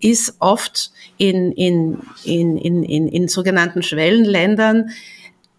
ist 0.00 0.36
oft 0.38 0.92
in, 1.18 1.52
in, 1.52 1.98
in, 2.24 2.56
in, 2.56 2.82
in, 2.82 3.08
in 3.08 3.28
sogenannten 3.28 3.82
Schwellenländern 3.82 4.90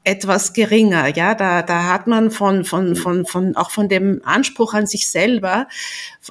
etwas 0.04 0.54
geringer. 0.54 1.16
Ja, 1.16 1.36
da, 1.36 1.62
da 1.62 1.84
hat 1.84 2.08
man 2.08 2.32
von, 2.32 2.64
von, 2.64 2.96
von, 2.96 3.26
von, 3.26 3.56
auch 3.58 3.72
von 3.72 3.90
dem 3.90 4.22
Anspruch 4.24 4.74
an 4.74 4.88
sich 4.88 5.10
selber 5.10 5.68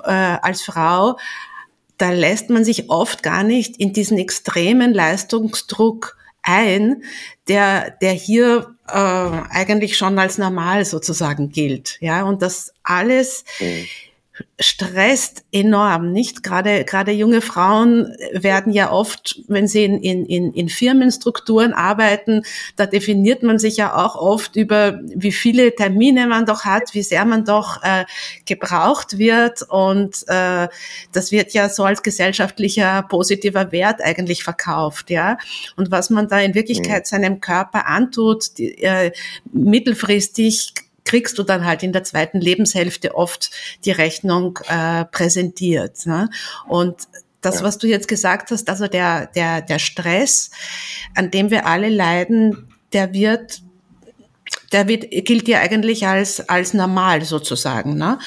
äh, 0.02 0.10
als 0.10 0.62
Frau, 0.62 1.18
da 1.98 2.10
lässt 2.10 2.50
man 2.50 2.64
sich 2.64 2.90
oft 2.90 3.22
gar 3.22 3.42
nicht 3.42 3.78
in 3.78 3.92
diesen 3.92 4.18
extremen 4.18 4.92
Leistungsdruck 4.92 6.16
ein, 6.46 7.02
der, 7.48 7.90
der 8.00 8.12
hier 8.12 8.74
äh, 8.88 8.94
eigentlich 8.94 9.96
schon 9.96 10.18
als 10.18 10.38
normal 10.38 10.84
sozusagen 10.84 11.50
gilt. 11.50 11.98
Ja, 12.00 12.22
und 12.22 12.40
das 12.40 12.72
alles 12.82 13.44
mhm 13.60 13.84
stresst 14.58 15.44
enorm, 15.52 16.12
nicht? 16.12 16.42
Gerade, 16.42 16.84
gerade 16.84 17.12
junge 17.12 17.42
Frauen 17.42 18.14
werden 18.32 18.72
ja 18.72 18.90
oft, 18.90 19.40
wenn 19.48 19.68
sie 19.68 19.84
in, 19.84 20.24
in, 20.24 20.52
in 20.52 20.68
Firmenstrukturen 20.68 21.74
arbeiten, 21.74 22.42
da 22.76 22.86
definiert 22.86 23.42
man 23.42 23.58
sich 23.58 23.76
ja 23.76 23.94
auch 23.94 24.16
oft 24.16 24.56
über, 24.56 25.00
wie 25.04 25.32
viele 25.32 25.74
Termine 25.74 26.26
man 26.26 26.46
doch 26.46 26.64
hat, 26.64 26.94
wie 26.94 27.02
sehr 27.02 27.24
man 27.24 27.44
doch 27.44 27.82
äh, 27.82 28.04
gebraucht 28.46 29.18
wird 29.18 29.62
und 29.68 30.24
äh, 30.28 30.68
das 31.12 31.32
wird 31.32 31.52
ja 31.52 31.68
so 31.68 31.84
als 31.84 32.02
gesellschaftlicher 32.02 33.02
positiver 33.02 33.72
Wert 33.72 34.00
eigentlich 34.02 34.42
verkauft, 34.42 35.10
ja. 35.10 35.36
Und 35.76 35.90
was 35.90 36.08
man 36.08 36.28
da 36.28 36.40
in 36.40 36.54
Wirklichkeit 36.54 37.02
mhm. 37.02 37.06
seinem 37.06 37.40
Körper 37.40 37.86
antut, 37.86 38.56
die, 38.58 38.82
äh, 38.82 39.12
mittelfristig 39.52 40.72
kriegst 41.06 41.38
du 41.38 41.42
dann 41.42 41.64
halt 41.64 41.82
in 41.82 41.92
der 41.92 42.04
zweiten 42.04 42.40
Lebenshälfte 42.40 43.14
oft 43.14 43.50
die 43.84 43.92
Rechnung 43.92 44.58
äh, 44.68 45.06
präsentiert. 45.06 46.04
Ne? 46.04 46.28
Und 46.68 47.08
das, 47.40 47.62
was 47.62 47.78
du 47.78 47.86
jetzt 47.86 48.08
gesagt 48.08 48.50
hast, 48.50 48.68
also 48.68 48.88
der, 48.88 49.26
der, 49.28 49.62
der 49.62 49.78
Stress, 49.78 50.50
an 51.14 51.30
dem 51.30 51.50
wir 51.50 51.66
alle 51.66 51.88
leiden, 51.88 52.68
der 52.92 53.14
wird 53.14 53.62
der 54.72 54.88
wird, 54.88 55.10
gilt 55.10 55.48
ja 55.48 55.60
eigentlich 55.60 56.06
als, 56.06 56.48
als 56.48 56.74
normal 56.74 57.24
sozusagen. 57.24 57.96
Ne? 57.96 58.18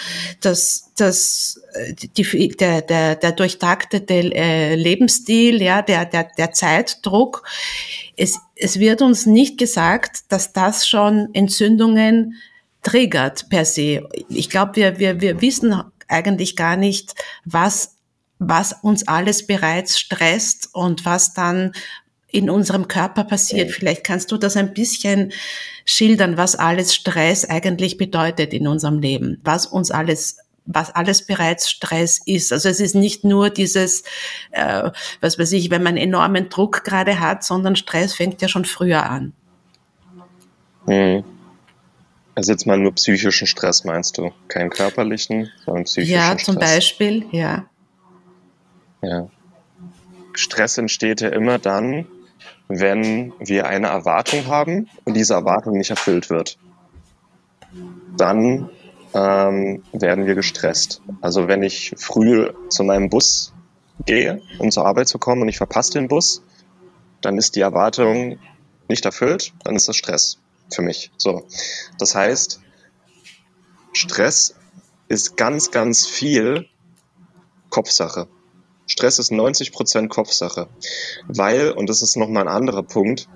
Das, 0.42 0.92
das, 0.98 1.62
die, 2.18 2.50
der, 2.50 2.82
der, 2.82 3.15
der 3.15 3.32
durchtaktete 3.32 4.13
äh, 4.13 4.76
Lebensstil, 4.76 5.62
ja, 5.62 5.82
der, 5.82 6.06
der, 6.06 6.28
der 6.38 6.52
Zeitdruck. 6.52 7.44
Es, 8.15 8.38
es 8.56 8.80
wird 8.80 9.02
uns 9.02 9.26
nicht 9.26 9.58
gesagt, 9.58 10.24
dass 10.30 10.54
das 10.54 10.88
schon 10.88 11.30
Entzündungen 11.34 12.36
triggert 12.82 13.50
per 13.50 13.65
se. 13.65 14.08
Ich 14.30 14.50
glaube, 14.50 14.76
wir, 14.76 15.00
wir, 15.00 15.22
wir 15.22 15.42
wissen 15.42 15.82
eigentlich 16.08 16.56
gar 16.56 16.76
nicht, 16.76 17.13
was 17.46 17.96
was 18.39 18.72
uns 18.82 19.06
alles 19.08 19.46
bereits 19.46 20.00
stresst 20.00 20.70
und 20.74 21.06
was 21.06 21.34
dann 21.34 21.74
in 22.32 22.50
unserem 22.50 22.88
Körper 22.88 23.24
passiert. 23.26 23.72
Vielleicht 23.72 24.04
kannst 24.04 24.32
du 24.32 24.38
das 24.38 24.56
ein 24.56 24.74
bisschen 24.74 25.34
schildern, 25.84 26.38
was 26.38 26.56
alles 26.56 26.96
Stress 26.96 27.44
eigentlich 27.44 27.98
bedeutet 27.98 28.54
in 28.54 28.68
unserem 28.68 29.00
Leben, 29.00 29.39
was 29.44 29.65
uns 29.65 29.92
alles 29.92 30.38
was 30.72 30.94
alles 30.94 31.26
bereits 31.26 31.68
Stress 31.68 32.20
ist. 32.28 32.54
Also 32.54 32.70
es 32.70 32.80
ist 32.80 32.94
nicht 32.94 33.24
nur 33.24 33.50
dieses, 33.50 34.04
äh, 34.52 34.92
was 35.20 35.39
weiß 35.39 35.52
ich, 35.54 35.72
wenn 35.72 35.82
man 35.82 35.98
enormen 35.98 36.50
Druck 36.50 36.84
gerade 36.84 37.20
hat, 37.20 37.44
sondern 37.44 37.76
Stress 37.76 38.13
fängt 38.13 38.39
ja 38.44 38.48
schon 38.48 38.65
früher 38.65 39.10
an. 39.10 39.34
Hm. 40.86 41.24
Also 42.39 42.54
jetzt 42.54 42.65
mal 42.65 42.78
nur 42.78 42.93
psychischen 42.93 43.47
Stress 43.47 43.84
meinst 43.84 44.17
du, 44.17 44.32
keinen 44.47 44.69
körperlichen, 44.69 45.52
sondern 45.65 45.84
psychischen 45.84 46.17
Stress. 46.17 46.30
Ja, 46.30 46.38
zum 46.38 46.56
Stress. 46.56 46.71
Beispiel, 46.71 47.25
ja. 47.32 47.65
Ja. 49.02 49.28
Stress 50.32 50.78
entsteht 50.78 51.19
ja 51.19 51.28
immer 51.28 51.60
dann, 51.60 52.08
wenn 52.69 53.34
wir 53.39 53.67
eine 53.67 53.88
Erwartung 53.88 54.47
haben 54.47 54.88
und 55.04 55.17
diese 55.17 55.34
Erwartung 55.34 55.73
nicht 55.73 55.89
erfüllt 55.89 56.30
wird. 56.30 56.58
Dann 58.15 58.69
ähm, 59.13 59.84
werden 59.91 60.25
wir 60.25 60.36
gestresst. 60.36 61.02
Also 61.19 61.49
wenn 61.49 61.62
ich 61.62 61.93
früh 61.97 62.52
zu 62.69 62.86
meinem 62.86 63.10
Bus 63.10 63.54
gehe, 64.06 64.41
um 64.60 64.71
zur 64.71 64.86
Arbeit 64.86 65.10
zu 65.10 65.19
kommen 65.19 65.41
und 65.41 65.49
ich 65.49 65.58
verpasse 65.58 65.91
den 65.91 66.08
Bus, 66.08 66.41
dann 67.19 67.38
ist 67.38 67.58
die 67.58 67.62
Erwartung 67.62 68.39
nicht 68.88 69.04
erfüllt, 69.04 69.52
dann 69.65 69.75
ist 69.75 69.89
das 69.89 69.97
Stress 69.97 70.39
für 70.73 70.82
mich. 70.82 71.12
So. 71.17 71.43
Das 71.97 72.15
heißt, 72.15 72.62
Stress 73.93 74.55
ist 75.08 75.38
ganz, 75.38 75.71
ganz 75.71 76.05
viel 76.05 76.67
Kopfsache. 77.69 78.27
Stress 78.88 79.19
ist 79.19 79.32
90 79.32 79.71
Prozent 79.71 80.10
Kopfsache. 80.10 80.67
Weil, 81.27 81.71
und 81.71 81.89
das 81.89 82.01
ist 82.01 82.17
nochmal 82.17 82.47
ein 82.47 82.53
anderer 82.53 82.84
Punkt, 82.84 83.29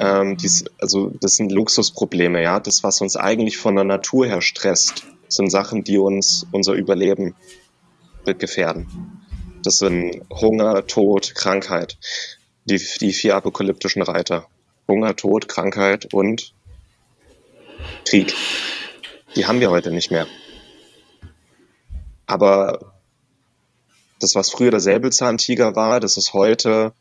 ähm, 0.00 0.36
dies, 0.36 0.64
also 0.80 1.12
das 1.20 1.36
sind 1.36 1.50
Luxusprobleme, 1.52 2.42
ja. 2.42 2.60
Das, 2.60 2.82
was 2.84 3.00
uns 3.00 3.16
eigentlich 3.16 3.58
von 3.58 3.74
der 3.74 3.84
Natur 3.84 4.26
her 4.26 4.40
stresst, 4.40 5.04
sind 5.28 5.50
Sachen, 5.50 5.84
die 5.84 5.98
uns 5.98 6.46
unser 6.52 6.72
Überleben 6.72 7.34
gefährden. 8.24 9.24
Das 9.62 9.78
sind 9.78 10.22
Hunger, 10.30 10.86
Tod, 10.86 11.34
Krankheit. 11.34 11.98
Die, 12.64 12.80
die 13.00 13.12
vier 13.12 13.36
apokalyptischen 13.36 14.02
Reiter. 14.02 14.46
Hunger, 14.86 15.16
Tod, 15.16 15.48
Krankheit 15.48 16.12
und 16.12 16.54
Krieg. 18.04 18.34
Die 19.36 19.46
haben 19.46 19.60
wir 19.60 19.70
heute 19.70 19.90
nicht 19.90 20.10
mehr. 20.10 20.26
Aber 22.26 22.92
das, 24.20 24.34
was 24.34 24.50
früher 24.50 24.70
der 24.70 24.80
Säbelzahntiger 24.80 25.76
war, 25.76 26.00
das 26.00 26.16
ist 26.16 26.32
heute 26.32 26.92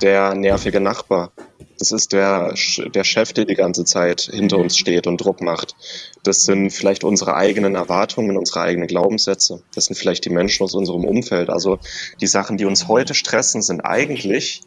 der 0.00 0.34
nervige 0.34 0.80
Nachbar. 0.80 1.32
Das 1.78 1.92
ist 1.92 2.12
der, 2.12 2.54
der 2.94 3.04
Chef, 3.04 3.32
der 3.32 3.44
die 3.44 3.54
ganze 3.54 3.84
Zeit 3.84 4.22
hinter 4.22 4.58
uns 4.58 4.76
steht 4.76 5.06
und 5.06 5.18
Druck 5.18 5.40
macht. 5.40 5.74
Das 6.22 6.44
sind 6.44 6.70
vielleicht 6.70 7.04
unsere 7.04 7.34
eigenen 7.34 7.74
Erwartungen, 7.74 8.36
unsere 8.36 8.60
eigenen 8.60 8.86
Glaubenssätze. 8.86 9.62
Das 9.74 9.86
sind 9.86 9.96
vielleicht 9.96 10.24
die 10.24 10.30
Menschen 10.30 10.64
aus 10.64 10.74
unserem 10.74 11.04
Umfeld. 11.04 11.50
Also 11.50 11.78
die 12.20 12.26
Sachen, 12.26 12.56
die 12.56 12.64
uns 12.64 12.88
heute 12.88 13.14
stressen, 13.14 13.62
sind 13.62 13.80
eigentlich 13.80 14.62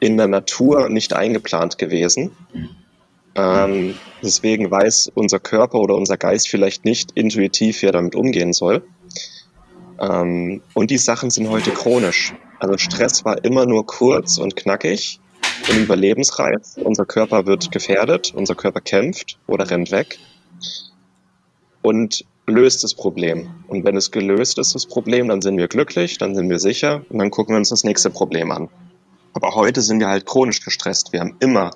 in 0.00 0.16
der 0.16 0.28
Natur 0.28 0.88
nicht 0.88 1.12
eingeplant 1.12 1.78
gewesen. 1.78 2.32
Ähm, 3.34 3.94
deswegen 4.22 4.70
weiß 4.70 5.12
unser 5.14 5.38
Körper 5.38 5.78
oder 5.78 5.94
unser 5.94 6.16
Geist 6.16 6.48
vielleicht 6.48 6.84
nicht 6.84 7.12
intuitiv, 7.12 7.82
wie 7.82 7.86
er 7.86 7.92
damit 7.92 8.14
umgehen 8.14 8.52
soll. 8.52 8.84
Ähm, 9.98 10.62
und 10.74 10.90
die 10.90 10.98
Sachen 10.98 11.30
sind 11.30 11.48
heute 11.48 11.70
chronisch. 11.70 12.34
Also 12.58 12.76
Stress 12.78 13.24
war 13.24 13.44
immer 13.44 13.66
nur 13.66 13.86
kurz 13.86 14.38
und 14.38 14.56
knackig 14.56 15.20
und 15.68 15.78
überlebensreif. 15.78 16.76
Unser 16.76 17.06
Körper 17.06 17.46
wird 17.46 17.72
gefährdet, 17.72 18.32
unser 18.34 18.54
Körper 18.54 18.80
kämpft 18.80 19.38
oder 19.46 19.68
rennt 19.70 19.90
weg 19.90 20.18
und 21.82 22.24
löst 22.46 22.84
das 22.84 22.94
Problem. 22.94 23.50
Und 23.68 23.84
wenn 23.84 23.96
es 23.96 24.10
gelöst 24.10 24.58
ist, 24.58 24.74
das 24.74 24.86
Problem, 24.86 25.28
dann 25.28 25.42
sind 25.42 25.56
wir 25.56 25.68
glücklich, 25.68 26.18
dann 26.18 26.34
sind 26.34 26.50
wir 26.50 26.58
sicher 26.58 27.04
und 27.08 27.18
dann 27.18 27.30
gucken 27.30 27.54
wir 27.54 27.58
uns 27.58 27.70
das 27.70 27.84
nächste 27.84 28.10
Problem 28.10 28.50
an. 28.50 28.68
Aber 29.34 29.54
heute 29.54 29.80
sind 29.80 30.00
wir 30.00 30.08
halt 30.08 30.26
chronisch 30.26 30.60
gestresst. 30.60 31.12
Wir 31.12 31.20
haben 31.20 31.36
immer, 31.40 31.70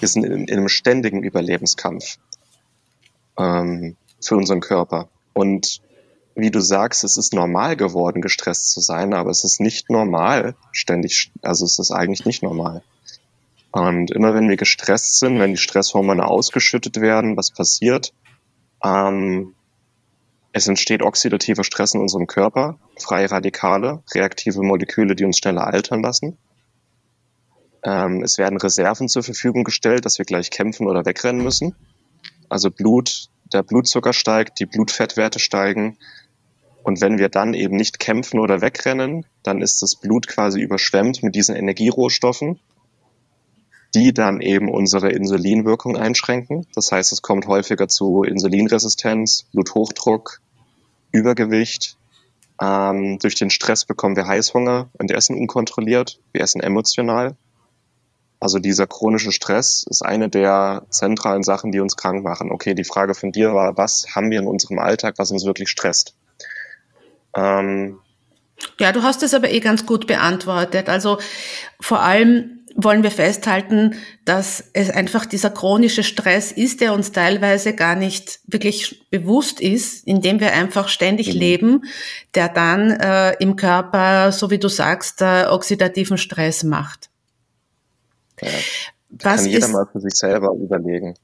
wir 0.00 0.08
sind 0.08 0.24
in, 0.24 0.46
in 0.46 0.58
einem 0.58 0.68
ständigen 0.68 1.22
Überlebenskampf 1.22 2.18
ähm, 3.38 3.96
für 4.20 4.36
unseren 4.36 4.60
Körper. 4.60 5.08
Und 5.32 5.80
wie 6.34 6.50
du 6.50 6.60
sagst, 6.60 7.04
es 7.04 7.16
ist 7.16 7.34
normal 7.34 7.76
geworden, 7.76 8.22
gestresst 8.22 8.70
zu 8.70 8.80
sein, 8.80 9.14
aber 9.14 9.30
es 9.30 9.44
ist 9.44 9.60
nicht 9.60 9.90
normal, 9.90 10.54
ständig, 10.72 11.30
also 11.42 11.64
es 11.64 11.78
ist 11.78 11.90
eigentlich 11.90 12.24
nicht 12.24 12.42
normal. 12.42 12.82
Und 13.72 14.10
immer 14.10 14.34
wenn 14.34 14.48
wir 14.48 14.56
gestresst 14.56 15.18
sind, 15.18 15.38
wenn 15.38 15.52
die 15.52 15.56
Stresshormone 15.56 16.26
ausgeschüttet 16.26 17.00
werden, 17.00 17.36
was 17.36 17.50
passiert? 17.50 18.12
Ähm, 18.82 19.54
es 20.52 20.66
entsteht 20.66 21.02
oxidativer 21.02 21.62
Stress 21.62 21.94
in 21.94 22.00
unserem 22.00 22.26
Körper, 22.26 22.78
freie 22.98 23.30
Radikale, 23.30 24.02
reaktive 24.12 24.62
Moleküle, 24.62 25.14
die 25.14 25.24
uns 25.24 25.38
schneller 25.38 25.66
altern 25.66 26.02
lassen. 26.02 26.36
Ähm, 27.82 28.22
es 28.22 28.38
werden 28.38 28.58
Reserven 28.58 29.08
zur 29.08 29.22
Verfügung 29.22 29.64
gestellt, 29.64 30.04
dass 30.04 30.18
wir 30.18 30.24
gleich 30.24 30.50
kämpfen 30.50 30.86
oder 30.86 31.04
wegrennen 31.06 31.42
müssen. 31.42 31.74
Also 32.48 32.70
Blut, 32.70 33.28
der 33.52 33.62
Blutzucker 33.62 34.12
steigt, 34.12 34.60
die 34.60 34.66
Blutfettwerte 34.66 35.38
steigen, 35.38 35.96
und 36.82 37.00
wenn 37.00 37.18
wir 37.18 37.28
dann 37.28 37.54
eben 37.54 37.76
nicht 37.76 37.98
kämpfen 37.98 38.40
oder 38.40 38.60
wegrennen, 38.60 39.26
dann 39.42 39.60
ist 39.60 39.82
das 39.82 39.96
Blut 39.96 40.26
quasi 40.26 40.60
überschwemmt 40.60 41.22
mit 41.22 41.34
diesen 41.34 41.54
Energierohstoffen, 41.54 42.58
die 43.94 44.14
dann 44.14 44.40
eben 44.40 44.70
unsere 44.70 45.10
Insulinwirkung 45.10 45.96
einschränken. 45.96 46.66
Das 46.74 46.92
heißt, 46.92 47.12
es 47.12 47.22
kommt 47.22 47.46
häufiger 47.46 47.88
zu 47.88 48.22
Insulinresistenz, 48.22 49.46
Bluthochdruck, 49.52 50.40
Übergewicht. 51.12 51.96
Ähm, 52.60 53.18
durch 53.18 53.34
den 53.34 53.50
Stress 53.50 53.84
bekommen 53.84 54.16
wir 54.16 54.26
Heißhunger 54.26 54.90
und 54.92 55.10
essen 55.10 55.36
unkontrolliert. 55.36 56.20
Wir 56.32 56.42
essen 56.42 56.60
emotional. 56.60 57.36
Also 58.40 58.58
dieser 58.58 58.86
chronische 58.86 59.32
Stress 59.32 59.84
ist 59.88 60.02
eine 60.02 60.30
der 60.30 60.86
zentralen 60.88 61.42
Sachen, 61.42 61.72
die 61.72 61.80
uns 61.80 61.96
krank 61.96 62.24
machen. 62.24 62.50
Okay, 62.50 62.74
die 62.74 62.84
Frage 62.84 63.14
von 63.14 63.32
dir 63.32 63.54
war, 63.54 63.76
was 63.76 64.06
haben 64.14 64.30
wir 64.30 64.40
in 64.40 64.46
unserem 64.46 64.78
Alltag, 64.78 65.14
was 65.18 65.30
uns 65.30 65.44
wirklich 65.44 65.68
stresst? 65.68 66.14
Ähm, 67.36 67.98
ja, 68.78 68.92
du 68.92 69.02
hast 69.02 69.22
es 69.22 69.34
aber 69.34 69.50
eh 69.50 69.60
ganz 69.60 69.84
gut 69.84 70.06
beantwortet. 70.06 70.88
Also 70.88 71.18
vor 71.80 72.00
allem 72.00 72.60
wollen 72.74 73.02
wir 73.02 73.10
festhalten, 73.10 73.96
dass 74.24 74.64
es 74.72 74.90
einfach 74.90 75.26
dieser 75.26 75.50
chronische 75.50 76.02
Stress 76.02 76.52
ist, 76.52 76.80
der 76.80 76.94
uns 76.94 77.12
teilweise 77.12 77.74
gar 77.74 77.94
nicht 77.94 78.40
wirklich 78.46 79.04
bewusst 79.10 79.60
ist, 79.60 80.06
indem 80.06 80.40
wir 80.40 80.52
einfach 80.52 80.88
ständig 80.88 81.34
mhm. 81.34 81.40
leben, 81.40 81.82
der 82.34 82.48
dann 82.48 82.90
äh, 82.90 83.32
im 83.34 83.56
Körper, 83.56 84.32
so 84.32 84.50
wie 84.50 84.58
du 84.58 84.68
sagst, 84.68 85.20
äh, 85.20 85.46
oxidativen 85.48 86.16
Stress 86.16 86.62
macht. 86.62 87.09
Ja, 88.42 88.48
kann 89.18 89.46
jeder 89.46 89.68
mal 89.68 89.86
für 89.90 90.00
sich 90.00 90.14
selber 90.14 90.52
überlegen. 90.52 91.14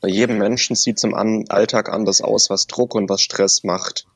Bei 0.00 0.08
jedem 0.08 0.38
Menschen 0.38 0.76
sieht 0.76 0.96
es 0.96 1.04
im 1.04 1.14
Alltag 1.14 1.92
anders 1.92 2.22
aus, 2.22 2.48
was 2.48 2.66
Druck 2.66 2.94
und 2.94 3.08
was 3.08 3.20
Stress 3.20 3.64
macht. 3.64 4.06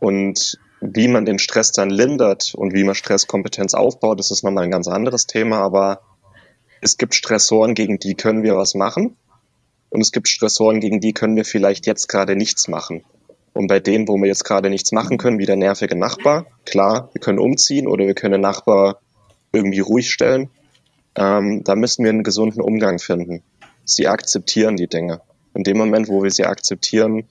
Und 0.00 0.58
wie 0.80 1.06
man 1.06 1.24
den 1.24 1.38
Stress 1.38 1.70
dann 1.70 1.90
lindert 1.90 2.54
und 2.54 2.74
wie 2.74 2.82
man 2.82 2.96
Stresskompetenz 2.96 3.74
aufbaut, 3.74 4.18
das 4.18 4.32
ist 4.32 4.42
nochmal 4.42 4.64
ein 4.64 4.70
ganz 4.72 4.88
anderes 4.88 5.26
Thema. 5.26 5.58
Aber 5.58 6.00
es 6.80 6.98
gibt 6.98 7.14
Stressoren, 7.14 7.74
gegen 7.74 7.98
die 8.00 8.14
können 8.14 8.42
wir 8.42 8.56
was 8.56 8.74
machen. 8.74 9.16
Und 9.90 10.00
es 10.00 10.10
gibt 10.10 10.28
Stressoren, 10.28 10.80
gegen 10.80 11.00
die 11.00 11.12
können 11.12 11.36
wir 11.36 11.44
vielleicht 11.44 11.86
jetzt 11.86 12.08
gerade 12.08 12.34
nichts 12.34 12.66
machen. 12.66 13.04
Und 13.52 13.68
bei 13.68 13.78
denen, 13.78 14.08
wo 14.08 14.16
wir 14.16 14.26
jetzt 14.26 14.44
gerade 14.44 14.70
nichts 14.70 14.90
machen 14.90 15.18
können, 15.18 15.38
wie 15.38 15.46
der 15.46 15.56
nervige 15.56 15.96
Nachbar, 15.96 16.46
klar, 16.64 17.10
wir 17.12 17.20
können 17.20 17.38
umziehen 17.38 17.86
oder 17.86 18.06
wir 18.06 18.14
können 18.14 18.32
den 18.32 18.40
Nachbar 18.40 19.00
irgendwie 19.52 19.80
ruhig 19.80 20.10
stellen. 20.10 20.50
Ähm, 21.14 21.62
da 21.64 21.74
müssen 21.74 22.04
wir 22.04 22.10
einen 22.10 22.22
gesunden 22.22 22.60
Umgang 22.60 22.98
finden. 22.98 23.42
Sie 23.84 24.08
akzeptieren 24.08 24.76
die 24.76 24.88
Dinge. 24.88 25.20
In 25.54 25.64
dem 25.64 25.76
Moment, 25.76 26.08
wo 26.08 26.22
wir 26.22 26.30
sie 26.30 26.46
akzeptieren, 26.46 27.24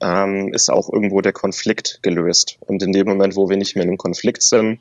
ähm, 0.00 0.52
ist 0.54 0.70
auch 0.70 0.90
irgendwo 0.90 1.20
der 1.20 1.32
Konflikt 1.32 2.00
gelöst. 2.02 2.58
Und 2.60 2.82
in 2.82 2.92
dem 2.92 3.06
Moment, 3.06 3.36
wo 3.36 3.48
wir 3.48 3.56
nicht 3.56 3.74
mehr 3.74 3.84
in 3.84 3.90
einem 3.90 3.98
Konflikt 3.98 4.42
sind, 4.42 4.80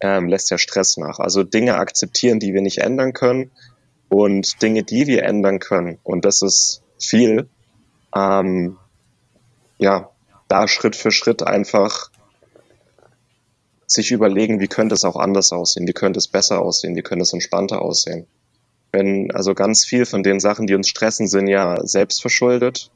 ähm, 0.00 0.28
lässt 0.28 0.50
der 0.50 0.58
Stress 0.58 0.96
nach. 0.96 1.18
Also 1.18 1.42
Dinge 1.42 1.76
akzeptieren, 1.76 2.38
die 2.38 2.54
wir 2.54 2.62
nicht 2.62 2.78
ändern 2.78 3.12
können 3.12 3.50
und 4.08 4.60
Dinge, 4.62 4.82
die 4.82 5.06
wir 5.06 5.24
ändern 5.24 5.58
können. 5.58 5.98
Und 6.02 6.24
das 6.24 6.42
ist 6.42 6.82
viel. 6.98 7.48
Ähm, 8.14 8.76
ja, 9.78 10.10
da 10.48 10.68
Schritt 10.68 10.96
für 10.96 11.10
Schritt 11.10 11.42
einfach 11.42 12.10
sich 13.92 14.10
überlegen, 14.10 14.60
wie 14.60 14.68
könnte 14.68 14.94
es 14.94 15.04
auch 15.04 15.16
anders 15.16 15.52
aussehen, 15.52 15.86
wie 15.86 15.92
könnte 15.92 16.18
es 16.18 16.28
besser 16.28 16.62
aussehen, 16.62 16.96
wie 16.96 17.02
könnte 17.02 17.22
es 17.22 17.32
entspannter 17.32 17.82
aussehen. 17.82 18.26
Wenn 18.92 19.30
also 19.32 19.54
ganz 19.54 19.84
viel 19.84 20.04
von 20.04 20.22
den 20.22 20.38
Sachen, 20.38 20.66
die 20.66 20.74
uns 20.74 20.88
stressen, 20.88 21.26
sind 21.26 21.48
ja 21.48 21.78
selbstverschuldet. 21.86 22.90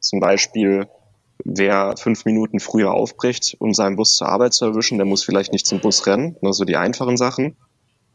Zum 0.00 0.18
Beispiel, 0.18 0.88
wer 1.44 1.94
fünf 1.96 2.24
Minuten 2.24 2.58
früher 2.58 2.92
aufbricht, 2.92 3.56
um 3.58 3.74
seinen 3.74 3.96
Bus 3.96 4.16
zur 4.16 4.28
Arbeit 4.28 4.54
zu 4.54 4.64
erwischen, 4.64 4.98
der 4.98 5.06
muss 5.06 5.24
vielleicht 5.24 5.52
nicht 5.52 5.66
zum 5.66 5.80
Bus 5.80 6.06
rennen, 6.06 6.36
nur 6.40 6.54
so 6.54 6.64
die 6.64 6.76
einfachen 6.76 7.16
Sachen. 7.16 7.56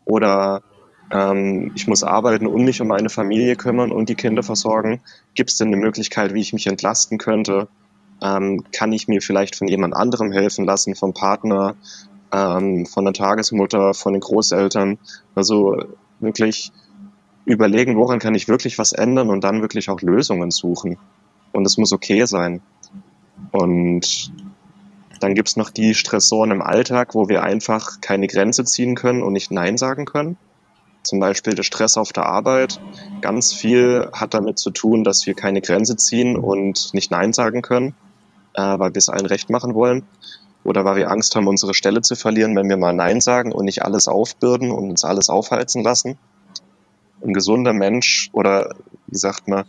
Oder 0.06 0.64
ähm, 1.12 1.72
ich 1.76 1.88
muss 1.88 2.04
arbeiten 2.04 2.48
und 2.48 2.64
mich 2.64 2.82
um 2.82 2.88
meine 2.88 3.10
Familie 3.10 3.56
kümmern 3.56 3.92
und 3.92 4.10
die 4.10 4.16
Kinder 4.16 4.44
versorgen. 4.44 5.02
Gibt 5.36 5.52
es 5.52 5.58
denn 5.58 5.68
eine 5.68 5.78
Möglichkeit, 5.78 6.34
wie 6.34 6.42
ich 6.42 6.54
mich 6.54 6.68
entlasten 6.68 7.18
könnte? 7.18 7.68
Ähm, 8.22 8.64
kann 8.72 8.92
ich 8.94 9.08
mir 9.08 9.22
vielleicht 9.22 9.56
von 9.56 9.68
jemand 9.68 9.96
anderem 9.96 10.32
helfen 10.32 10.66
lassen, 10.66 10.96
vom 10.96 11.14
Partner, 11.14 11.76
ähm, 12.32 12.86
von 12.86 13.06
der 13.06 13.14
Tagesmutter, 13.14 13.94
von 13.94 14.14
den 14.14 14.22
Großeltern. 14.22 14.98
Also 15.36 15.78
wirklich 16.20 16.72
überlegen, 17.46 17.98
woran 17.98 18.20
kann 18.20 18.36
ich 18.36 18.48
wirklich 18.48 18.78
was 18.78 18.92
ändern 18.92 19.30
und 19.30 19.44
dann 19.44 19.62
wirklich 19.62 19.90
auch 19.90 20.02
Lösungen 20.02 20.52
suchen. 20.52 20.98
Und 21.54 21.66
es 21.66 21.78
muss 21.78 21.94
okay 21.94 22.26
sein. 22.26 22.62
Und 23.52 24.32
dann 25.20 25.34
gibt's 25.34 25.56
noch 25.56 25.70
die 25.70 25.96
Stressoren 25.96 26.52
im 26.52 26.62
Alltag, 26.62 27.16
wo 27.16 27.30
wir 27.30 27.44
einfach 27.44 28.02
keine 28.02 28.28
Grenze 28.28 28.66
ziehen 28.66 28.96
können 28.96 29.24
und 29.24 29.34
nicht 29.34 29.52
Nein 29.52 29.78
sagen 29.78 30.06
können. 30.06 30.38
Zum 31.04 31.20
Beispiel 31.20 31.56
der 31.56 31.64
Stress 31.64 31.98
auf 31.98 32.12
der 32.12 32.26
Arbeit. 32.26 32.82
Ganz 33.22 33.54
viel 33.54 34.10
hat 34.12 34.34
damit 34.34 34.60
zu 34.60 34.72
tun, 34.72 35.06
dass 35.06 35.26
wir 35.26 35.34
keine 35.34 35.62
Grenze 35.62 35.96
ziehen 35.96 36.36
und 36.36 36.94
nicht 36.94 37.12
Nein 37.12 37.32
sagen 37.32 37.62
können, 37.62 37.96
äh, 38.54 38.62
weil 38.62 38.94
wir 38.94 38.98
es 38.98 39.08
allen 39.08 39.26
recht 39.26 39.50
machen 39.50 39.74
wollen 39.74 40.04
oder 40.68 40.84
weil 40.84 40.98
wir 40.98 41.10
Angst 41.10 41.34
haben, 41.34 41.48
unsere 41.48 41.74
Stelle 41.74 42.02
zu 42.02 42.18
verlieren, 42.18 42.54
wenn 42.58 42.68
wir 42.68 42.76
mal 42.76 42.92
Nein 42.92 43.22
sagen 43.22 43.54
und 43.54 43.64
nicht 43.64 43.84
alles 43.84 44.10
aufbürden 44.10 44.70
und 44.70 44.90
uns 44.90 45.06
alles 45.06 45.30
aufheizen 45.30 45.82
lassen. 45.82 46.18
Ein 47.24 47.34
gesunder 47.34 47.72
Mensch 47.72 48.30
oder 48.34 48.76
wie 49.08 49.18
sagt 49.18 49.48
man, 49.48 49.64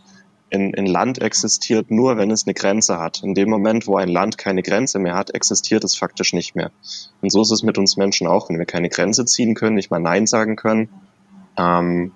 ein, 0.51 0.75
ein 0.75 0.85
Land 0.85 1.21
existiert 1.21 1.89
nur, 1.89 2.17
wenn 2.17 2.31
es 2.31 2.45
eine 2.45 2.53
Grenze 2.53 2.99
hat. 2.99 3.23
In 3.23 3.33
dem 3.33 3.49
Moment, 3.49 3.87
wo 3.87 3.95
ein 3.95 4.09
Land 4.09 4.37
keine 4.37 4.61
Grenze 4.61 4.99
mehr 4.99 5.15
hat, 5.15 5.33
existiert 5.33 5.85
es 5.85 5.95
faktisch 5.95 6.33
nicht 6.33 6.55
mehr. 6.55 6.69
Und 7.21 7.31
so 7.31 7.43
ist 7.43 7.51
es 7.51 7.63
mit 7.63 7.77
uns 7.77 7.95
Menschen 7.95 8.27
auch. 8.27 8.49
Wenn 8.49 8.59
wir 8.59 8.65
keine 8.65 8.89
Grenze 8.89 9.23
ziehen 9.23 9.55
können, 9.55 9.75
nicht 9.75 9.91
mal 9.91 9.99
Nein 9.99 10.27
sagen 10.27 10.57
können, 10.57 10.89
ähm, 11.57 12.11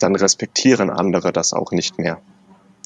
dann 0.00 0.16
respektieren 0.16 0.90
andere 0.90 1.32
das 1.32 1.52
auch 1.52 1.70
nicht 1.70 1.98
mehr. 1.98 2.20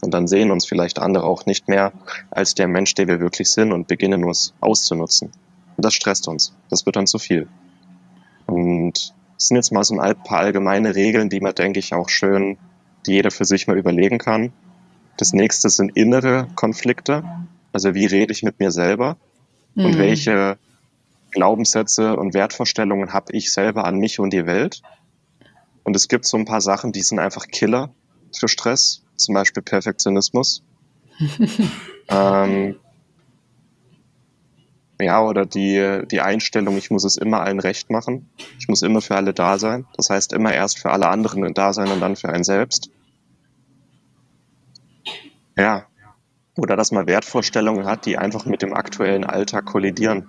Und 0.05 0.12
dann 0.12 0.29
sehen 0.29 0.51
uns 0.51 0.67
vielleicht 0.67 0.99
andere 0.99 1.25
auch 1.25 1.47
nicht 1.47 1.67
mehr 1.67 1.93
als 2.31 2.55
der 2.55 2.69
Mensch, 2.69 2.95
der 2.95 3.09
wir 3.09 3.21
wirklich 3.21 3.51
sind 3.51 3.73
und 3.73 3.88
beginnen 3.88 4.25
uns 4.25 4.53
auszunutzen. 4.61 5.33
Und 5.77 5.85
das 5.85 5.95
stresst 5.95 6.29
uns. 6.29 6.55
Das 6.69 6.85
wird 6.85 6.97
dann 6.97 7.07
zu 7.07 7.19
viel. 7.19 7.49
Und 8.47 9.14
das 9.37 9.49
sind 9.49 9.57
jetzt 9.57 9.73
mal 9.73 9.83
so 9.83 9.99
ein 9.99 10.14
paar 10.23 10.40
allgemeine 10.40 10.95
Regeln, 10.95 11.31
die 11.31 11.40
man, 11.40 11.55
denke 11.55 11.79
ich, 11.79 11.95
auch 11.95 12.11
schön, 12.11 12.59
die 13.07 13.12
jeder 13.12 13.31
für 13.31 13.47
sich 13.47 13.67
mal 13.67 13.79
überlegen 13.79 14.19
kann. 14.19 14.53
Das 15.17 15.33
nächste 15.33 15.71
sind 15.71 15.97
innere 15.97 16.49
Konflikte. 16.55 17.25
Also 17.73 17.95
wie 17.95 18.07
rede 18.07 18.33
ich 18.33 18.43
mit 18.43 18.61
mir 18.61 18.71
selber? 18.71 19.17
Mhm. 19.75 19.87
Und 19.87 19.99
welche 19.99 20.59
Glaubenssätze 21.31 22.17
und 22.17 22.35
Wertvorstellungen 22.35 23.12
habe 23.14 23.33
ich 23.33 23.53
selber 23.53 23.87
an 23.87 23.97
mich 23.97 24.21
und 24.21 24.35
die 24.35 24.47
Welt? 24.47 24.83
Und 25.83 25.97
es 25.97 26.09
gibt 26.09 26.27
so 26.27 26.37
ein 26.37 26.45
paar 26.45 26.61
Sachen, 26.61 26.93
die 26.93 27.03
sind 27.03 27.19
einfach 27.19 27.47
Killer 27.49 27.90
für 28.33 28.49
Stress 28.49 29.04
zum 29.16 29.35
Beispiel 29.35 29.62
Perfektionismus. 29.62 30.62
ähm, 32.09 32.77
ja, 35.00 35.22
oder 35.22 35.44
die, 35.44 36.03
die 36.11 36.20
Einstellung, 36.20 36.77
ich 36.77 36.90
muss 36.90 37.05
es 37.05 37.16
immer 37.16 37.40
allen 37.40 37.61
recht 37.61 37.90
machen. 37.90 38.29
Ich 38.59 38.68
muss 38.68 38.83
immer 38.83 39.00
für 39.00 39.16
alle 39.16 39.35
da 39.35 39.59
sein. 39.59 39.87
Das 39.96 40.11
heißt, 40.11 40.33
immer 40.33 40.53
erst 40.53 40.79
für 40.79 40.90
alle 40.90 41.09
anderen 41.09 41.53
da 41.55 41.72
sein 41.72 41.88
und 41.88 42.00
dann 42.00 42.16
für 42.16 42.29
einen 42.29 42.44
selbst. 42.44 42.90
Ja. 45.57 45.87
Oder 46.57 46.77
dass 46.77 46.92
man 46.92 47.09
Wertvorstellungen 47.09 47.87
hat, 47.87 48.07
die 48.07 48.16
einfach 48.16 48.46
mit 48.46 48.62
dem 48.62 48.72
aktuellen 48.72 49.24
Alltag 49.24 49.66
kollidieren. 49.66 50.29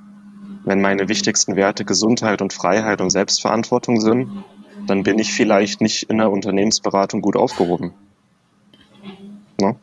Wenn 0.66 0.82
meine 0.82 1.08
wichtigsten 1.08 1.56
Werte 1.56 1.86
Gesundheit 1.86 2.42
und 2.42 2.52
Freiheit 2.52 3.00
und 3.00 3.12
Selbstverantwortung 3.12 4.02
sind, 4.02 4.44
dann 4.88 5.04
bin 5.04 5.20
ich 5.20 5.34
vielleicht 5.34 5.82
nicht 5.82 6.10
in 6.10 6.18
der 6.18 6.32
Unternehmensberatung 6.32 7.22
gut 7.22 7.36
aufgehoben. 7.36 7.94
Ne? 9.60 9.76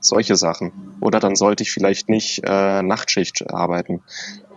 Solche 0.00 0.36
Sachen. 0.36 0.96
Oder 1.00 1.20
dann 1.20 1.36
sollte 1.36 1.62
ich 1.62 1.72
vielleicht 1.72 2.08
nicht 2.08 2.42
äh, 2.44 2.82
Nachtschicht 2.82 3.50
arbeiten. 3.50 4.02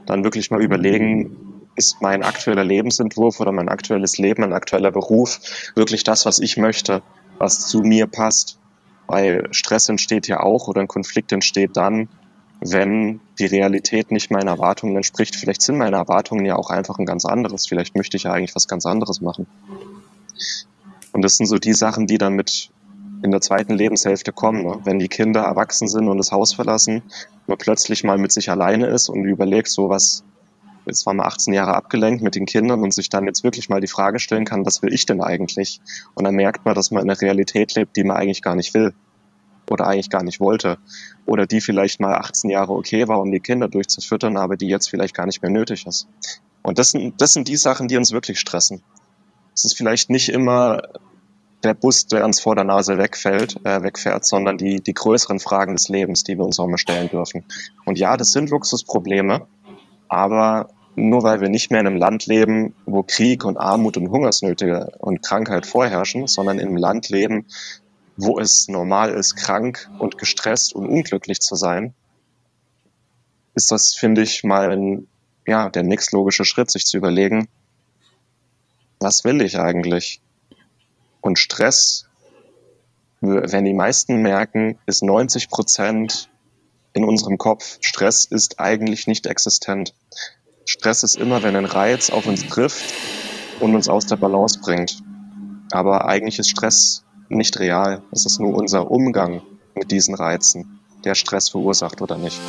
Dann 0.05 0.23
wirklich 0.23 0.51
mal 0.51 0.61
überlegen, 0.61 1.61
ist 1.75 2.01
mein 2.01 2.23
aktueller 2.23 2.63
Lebensentwurf 2.63 3.39
oder 3.39 3.51
mein 3.51 3.69
aktuelles 3.69 4.17
Leben, 4.17 4.41
mein 4.41 4.53
aktueller 4.53 4.91
Beruf 4.91 5.39
wirklich 5.75 6.03
das, 6.03 6.25
was 6.25 6.39
ich 6.39 6.57
möchte, 6.57 7.01
was 7.37 7.67
zu 7.67 7.81
mir 7.81 8.07
passt? 8.07 8.59
Weil 9.07 9.47
Stress 9.51 9.89
entsteht 9.89 10.27
ja 10.27 10.41
auch 10.41 10.67
oder 10.67 10.81
ein 10.81 10.87
Konflikt 10.87 11.31
entsteht 11.31 11.75
dann, 11.75 12.09
wenn 12.61 13.19
die 13.39 13.47
Realität 13.47 14.11
nicht 14.11 14.29
meinen 14.31 14.47
Erwartungen 14.47 14.95
entspricht. 14.95 15.35
Vielleicht 15.35 15.61
sind 15.61 15.77
meine 15.77 15.97
Erwartungen 15.97 16.45
ja 16.45 16.55
auch 16.55 16.69
einfach 16.69 16.99
ein 16.99 17.05
ganz 17.05 17.25
anderes. 17.25 17.65
Vielleicht 17.65 17.95
möchte 17.95 18.17
ich 18.17 18.23
ja 18.23 18.31
eigentlich 18.31 18.55
was 18.55 18.67
ganz 18.67 18.85
anderes 18.85 19.19
machen. 19.19 19.47
Und 21.11 21.23
das 21.23 21.37
sind 21.37 21.47
so 21.47 21.57
die 21.57 21.73
Sachen, 21.73 22.07
die 22.07 22.17
dann 22.17 22.33
mit 22.33 22.69
in 23.23 23.31
der 23.31 23.41
zweiten 23.41 23.73
Lebenshälfte 23.73 24.31
kommen. 24.31 24.63
Ne? 24.63 24.79
Wenn 24.83 24.99
die 24.99 25.07
Kinder 25.07 25.41
erwachsen 25.41 25.87
sind 25.87 26.07
und 26.07 26.17
das 26.17 26.31
Haus 26.31 26.53
verlassen, 26.53 27.03
man 27.47 27.57
plötzlich 27.57 28.03
mal 28.03 28.17
mit 28.17 28.31
sich 28.31 28.49
alleine 28.49 28.87
ist 28.87 29.09
und 29.09 29.25
überlegt, 29.25 29.67
so 29.67 29.89
was, 29.89 30.23
jetzt 30.85 31.05
war 31.05 31.13
man 31.13 31.25
18 31.25 31.53
Jahre 31.53 31.75
abgelenkt 31.75 32.23
mit 32.23 32.35
den 32.35 32.45
Kindern 32.45 32.81
und 32.81 32.93
sich 32.93 33.09
dann 33.09 33.25
jetzt 33.25 33.43
wirklich 33.43 33.69
mal 33.69 33.81
die 33.81 33.87
Frage 33.87 34.19
stellen 34.19 34.45
kann, 34.45 34.65
was 34.65 34.81
will 34.81 34.93
ich 34.93 35.05
denn 35.05 35.21
eigentlich? 35.21 35.81
Und 36.15 36.23
dann 36.23 36.35
merkt 36.35 36.65
man, 36.65 36.75
dass 36.75 36.91
man 36.91 37.03
in 37.03 37.09
einer 37.09 37.21
Realität 37.21 37.75
lebt, 37.75 37.95
die 37.95 38.03
man 38.03 38.17
eigentlich 38.17 38.41
gar 38.41 38.55
nicht 38.55 38.73
will 38.73 38.93
oder 39.69 39.87
eigentlich 39.87 40.09
gar 40.09 40.23
nicht 40.23 40.39
wollte. 40.39 40.77
Oder 41.25 41.45
die 41.45 41.61
vielleicht 41.61 41.99
mal 41.99 42.15
18 42.15 42.49
Jahre 42.49 42.73
okay 42.73 43.07
war, 43.07 43.21
um 43.21 43.31
die 43.31 43.39
Kinder 43.39 43.67
durchzufüttern, 43.67 44.37
aber 44.37 44.57
die 44.57 44.67
jetzt 44.67 44.89
vielleicht 44.89 45.15
gar 45.15 45.25
nicht 45.25 45.41
mehr 45.41 45.51
nötig 45.51 45.85
ist. 45.85 46.07
Und 46.63 46.77
das 46.77 46.91
sind, 46.91 47.19
das 47.21 47.33
sind 47.33 47.47
die 47.47 47.57
Sachen, 47.57 47.87
die 47.87 47.97
uns 47.97 48.11
wirklich 48.11 48.39
stressen. 48.39 48.83
Es 49.53 49.65
ist 49.65 49.77
vielleicht 49.77 50.09
nicht 50.09 50.29
immer 50.29 50.81
der 51.63 51.73
Bus, 51.73 52.07
der 52.07 52.25
uns 52.25 52.39
vor 52.39 52.55
der 52.55 52.63
Nase 52.63 52.97
wegfällt, 52.97 53.59
äh, 53.65 53.83
wegfährt, 53.83 54.25
sondern 54.25 54.57
die, 54.57 54.81
die 54.81 54.93
größeren 54.93 55.39
Fragen 55.39 55.75
des 55.75 55.89
Lebens, 55.89 56.23
die 56.23 56.37
wir 56.37 56.45
uns 56.45 56.59
auch 56.59 56.67
mal 56.67 56.77
stellen 56.77 57.09
dürfen. 57.09 57.45
Und 57.85 57.99
ja, 57.99 58.17
das 58.17 58.31
sind 58.31 58.49
Luxusprobleme, 58.49 59.47
aber 60.07 60.69
nur 60.95 61.23
weil 61.23 61.41
wir 61.41 61.49
nicht 61.49 61.71
mehr 61.71 61.79
in 61.79 61.87
einem 61.87 61.97
Land 61.97 62.25
leben, 62.25 62.75
wo 62.85 63.03
Krieg 63.03 63.45
und 63.45 63.57
Armut 63.57 63.97
und 63.97 64.09
Hungersnöte 64.09 64.93
und 64.99 65.21
Krankheit 65.21 65.65
vorherrschen, 65.65 66.27
sondern 66.27 66.59
in 66.59 66.67
einem 66.67 66.77
Land 66.77 67.09
leben, 67.09 67.45
wo 68.17 68.39
es 68.39 68.67
normal 68.67 69.11
ist, 69.11 69.35
krank 69.35 69.89
und 69.99 70.17
gestresst 70.17 70.73
und 70.73 70.87
unglücklich 70.87 71.39
zu 71.39 71.55
sein, 71.55 71.93
ist 73.55 73.71
das, 73.71 73.95
finde 73.95 74.21
ich, 74.21 74.43
mal 74.43 74.71
ein, 74.71 75.07
ja, 75.45 75.69
der 75.69 75.83
nächstlogische 75.83 76.45
Schritt, 76.45 76.71
sich 76.71 76.85
zu 76.85 76.97
überlegen, 76.97 77.47
was 78.99 79.23
will 79.23 79.41
ich 79.41 79.59
eigentlich? 79.59 80.20
Und 81.21 81.39
Stress, 81.39 82.05
wenn 83.21 83.65
die 83.65 83.73
meisten 83.73 84.21
merken, 84.21 84.79
ist 84.85 85.03
90 85.03 85.49
Prozent 85.49 86.29
in 86.93 87.05
unserem 87.05 87.37
Kopf. 87.37 87.77
Stress 87.81 88.25
ist 88.25 88.59
eigentlich 88.59 89.07
nicht 89.07 89.27
existent. 89.27 89.93
Stress 90.65 91.03
ist 91.03 91.15
immer, 91.15 91.43
wenn 91.43 91.55
ein 91.55 91.65
Reiz 91.65 92.09
auf 92.09 92.25
uns 92.25 92.47
trifft 92.47 92.93
und 93.59 93.75
uns 93.75 93.87
aus 93.87 94.05
der 94.07 94.17
Balance 94.17 94.59
bringt. 94.59 95.01
Aber 95.71 96.05
eigentlich 96.05 96.39
ist 96.39 96.49
Stress 96.49 97.03
nicht 97.29 97.59
real. 97.59 98.01
Es 98.11 98.25
ist 98.25 98.39
nur 98.39 98.55
unser 98.55 98.91
Umgang 98.91 99.41
mit 99.75 99.91
diesen 99.91 100.15
Reizen, 100.15 100.79
der 101.05 101.15
Stress 101.15 101.49
verursacht 101.49 102.01
oder 102.01 102.17
nicht. 102.17 102.39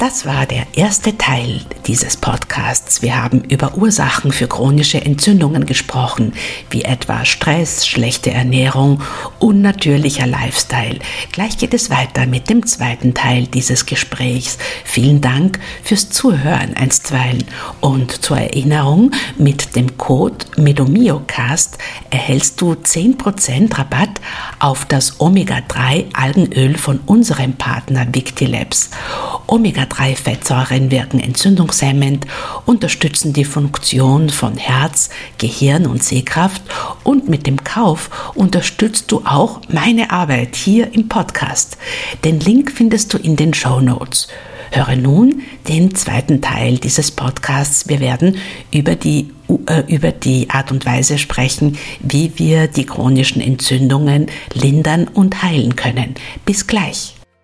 Das 0.00 0.24
war 0.24 0.46
der 0.46 0.64
erste 0.76 1.18
Teil 1.18 1.60
dieses 1.88 2.16
Podcasts. 2.16 3.02
Wir 3.02 3.20
haben 3.20 3.40
über 3.40 3.76
Ursachen 3.76 4.30
für 4.30 4.46
chronische 4.46 5.04
Entzündungen 5.04 5.66
gesprochen, 5.66 6.34
wie 6.70 6.82
etwa 6.82 7.24
Stress, 7.24 7.84
schlechte 7.84 8.30
Ernährung, 8.30 9.02
unnatürlicher 9.40 10.28
Lifestyle. 10.28 11.00
Gleich 11.32 11.58
geht 11.58 11.74
es 11.74 11.90
weiter 11.90 12.26
mit 12.26 12.48
dem 12.48 12.64
zweiten 12.64 13.12
Teil 13.12 13.48
dieses 13.48 13.86
Gesprächs. 13.86 14.58
Vielen 14.84 15.20
Dank 15.20 15.58
fürs 15.82 16.10
Zuhören 16.10 16.76
einstweilen 16.76 17.44
und 17.80 18.22
zur 18.22 18.38
Erinnerung, 18.38 19.10
mit 19.36 19.74
dem 19.74 19.98
Code 19.98 20.44
MEDOMIOCAST 20.58 21.76
erhältst 22.10 22.60
du 22.60 22.74
10% 22.74 23.76
Rabatt 23.76 24.20
auf 24.60 24.84
das 24.84 25.20
Omega-3 25.20 26.14
Algenöl 26.14 26.78
von 26.78 27.00
unserem 27.04 27.54
Partner 27.54 28.06
Victilabs. 28.12 28.90
Omega-3-Fettsäuren 29.88 30.90
wirken 30.90 31.20
entzündungshemmend, 31.20 32.26
unterstützen 32.66 33.32
die 33.32 33.44
Funktion 33.44 34.28
von 34.28 34.56
Herz, 34.56 35.10
Gehirn 35.38 35.86
und 35.86 36.02
Sehkraft 36.02 36.62
und 37.04 37.28
mit 37.28 37.46
dem 37.46 37.62
Kauf 37.64 38.10
unterstützt 38.34 39.10
du 39.10 39.22
auch 39.24 39.60
meine 39.68 40.10
Arbeit 40.10 40.56
hier 40.56 40.92
im 40.92 41.08
Podcast. 41.08 41.78
Den 42.24 42.40
Link 42.40 42.72
findest 42.72 43.12
du 43.14 43.18
in 43.18 43.36
den 43.36 43.54
Show 43.54 43.80
Notes. 43.80 44.28
Höre 44.70 44.96
nun 44.96 45.42
den 45.66 45.94
zweiten 45.94 46.42
Teil 46.42 46.76
dieses 46.76 47.10
Podcasts. 47.10 47.88
Wir 47.88 48.00
werden 48.00 48.36
über 48.70 48.96
die, 48.96 49.30
äh, 49.66 49.82
über 49.86 50.12
die 50.12 50.50
Art 50.50 50.70
und 50.70 50.84
Weise 50.84 51.16
sprechen, 51.16 51.78
wie 52.00 52.32
wir 52.36 52.66
die 52.66 52.84
chronischen 52.84 53.40
Entzündungen 53.40 54.26
lindern 54.52 55.08
und 55.08 55.42
heilen 55.42 55.74
können. 55.74 56.16
Bis 56.44 56.66
gleich. 56.66 57.17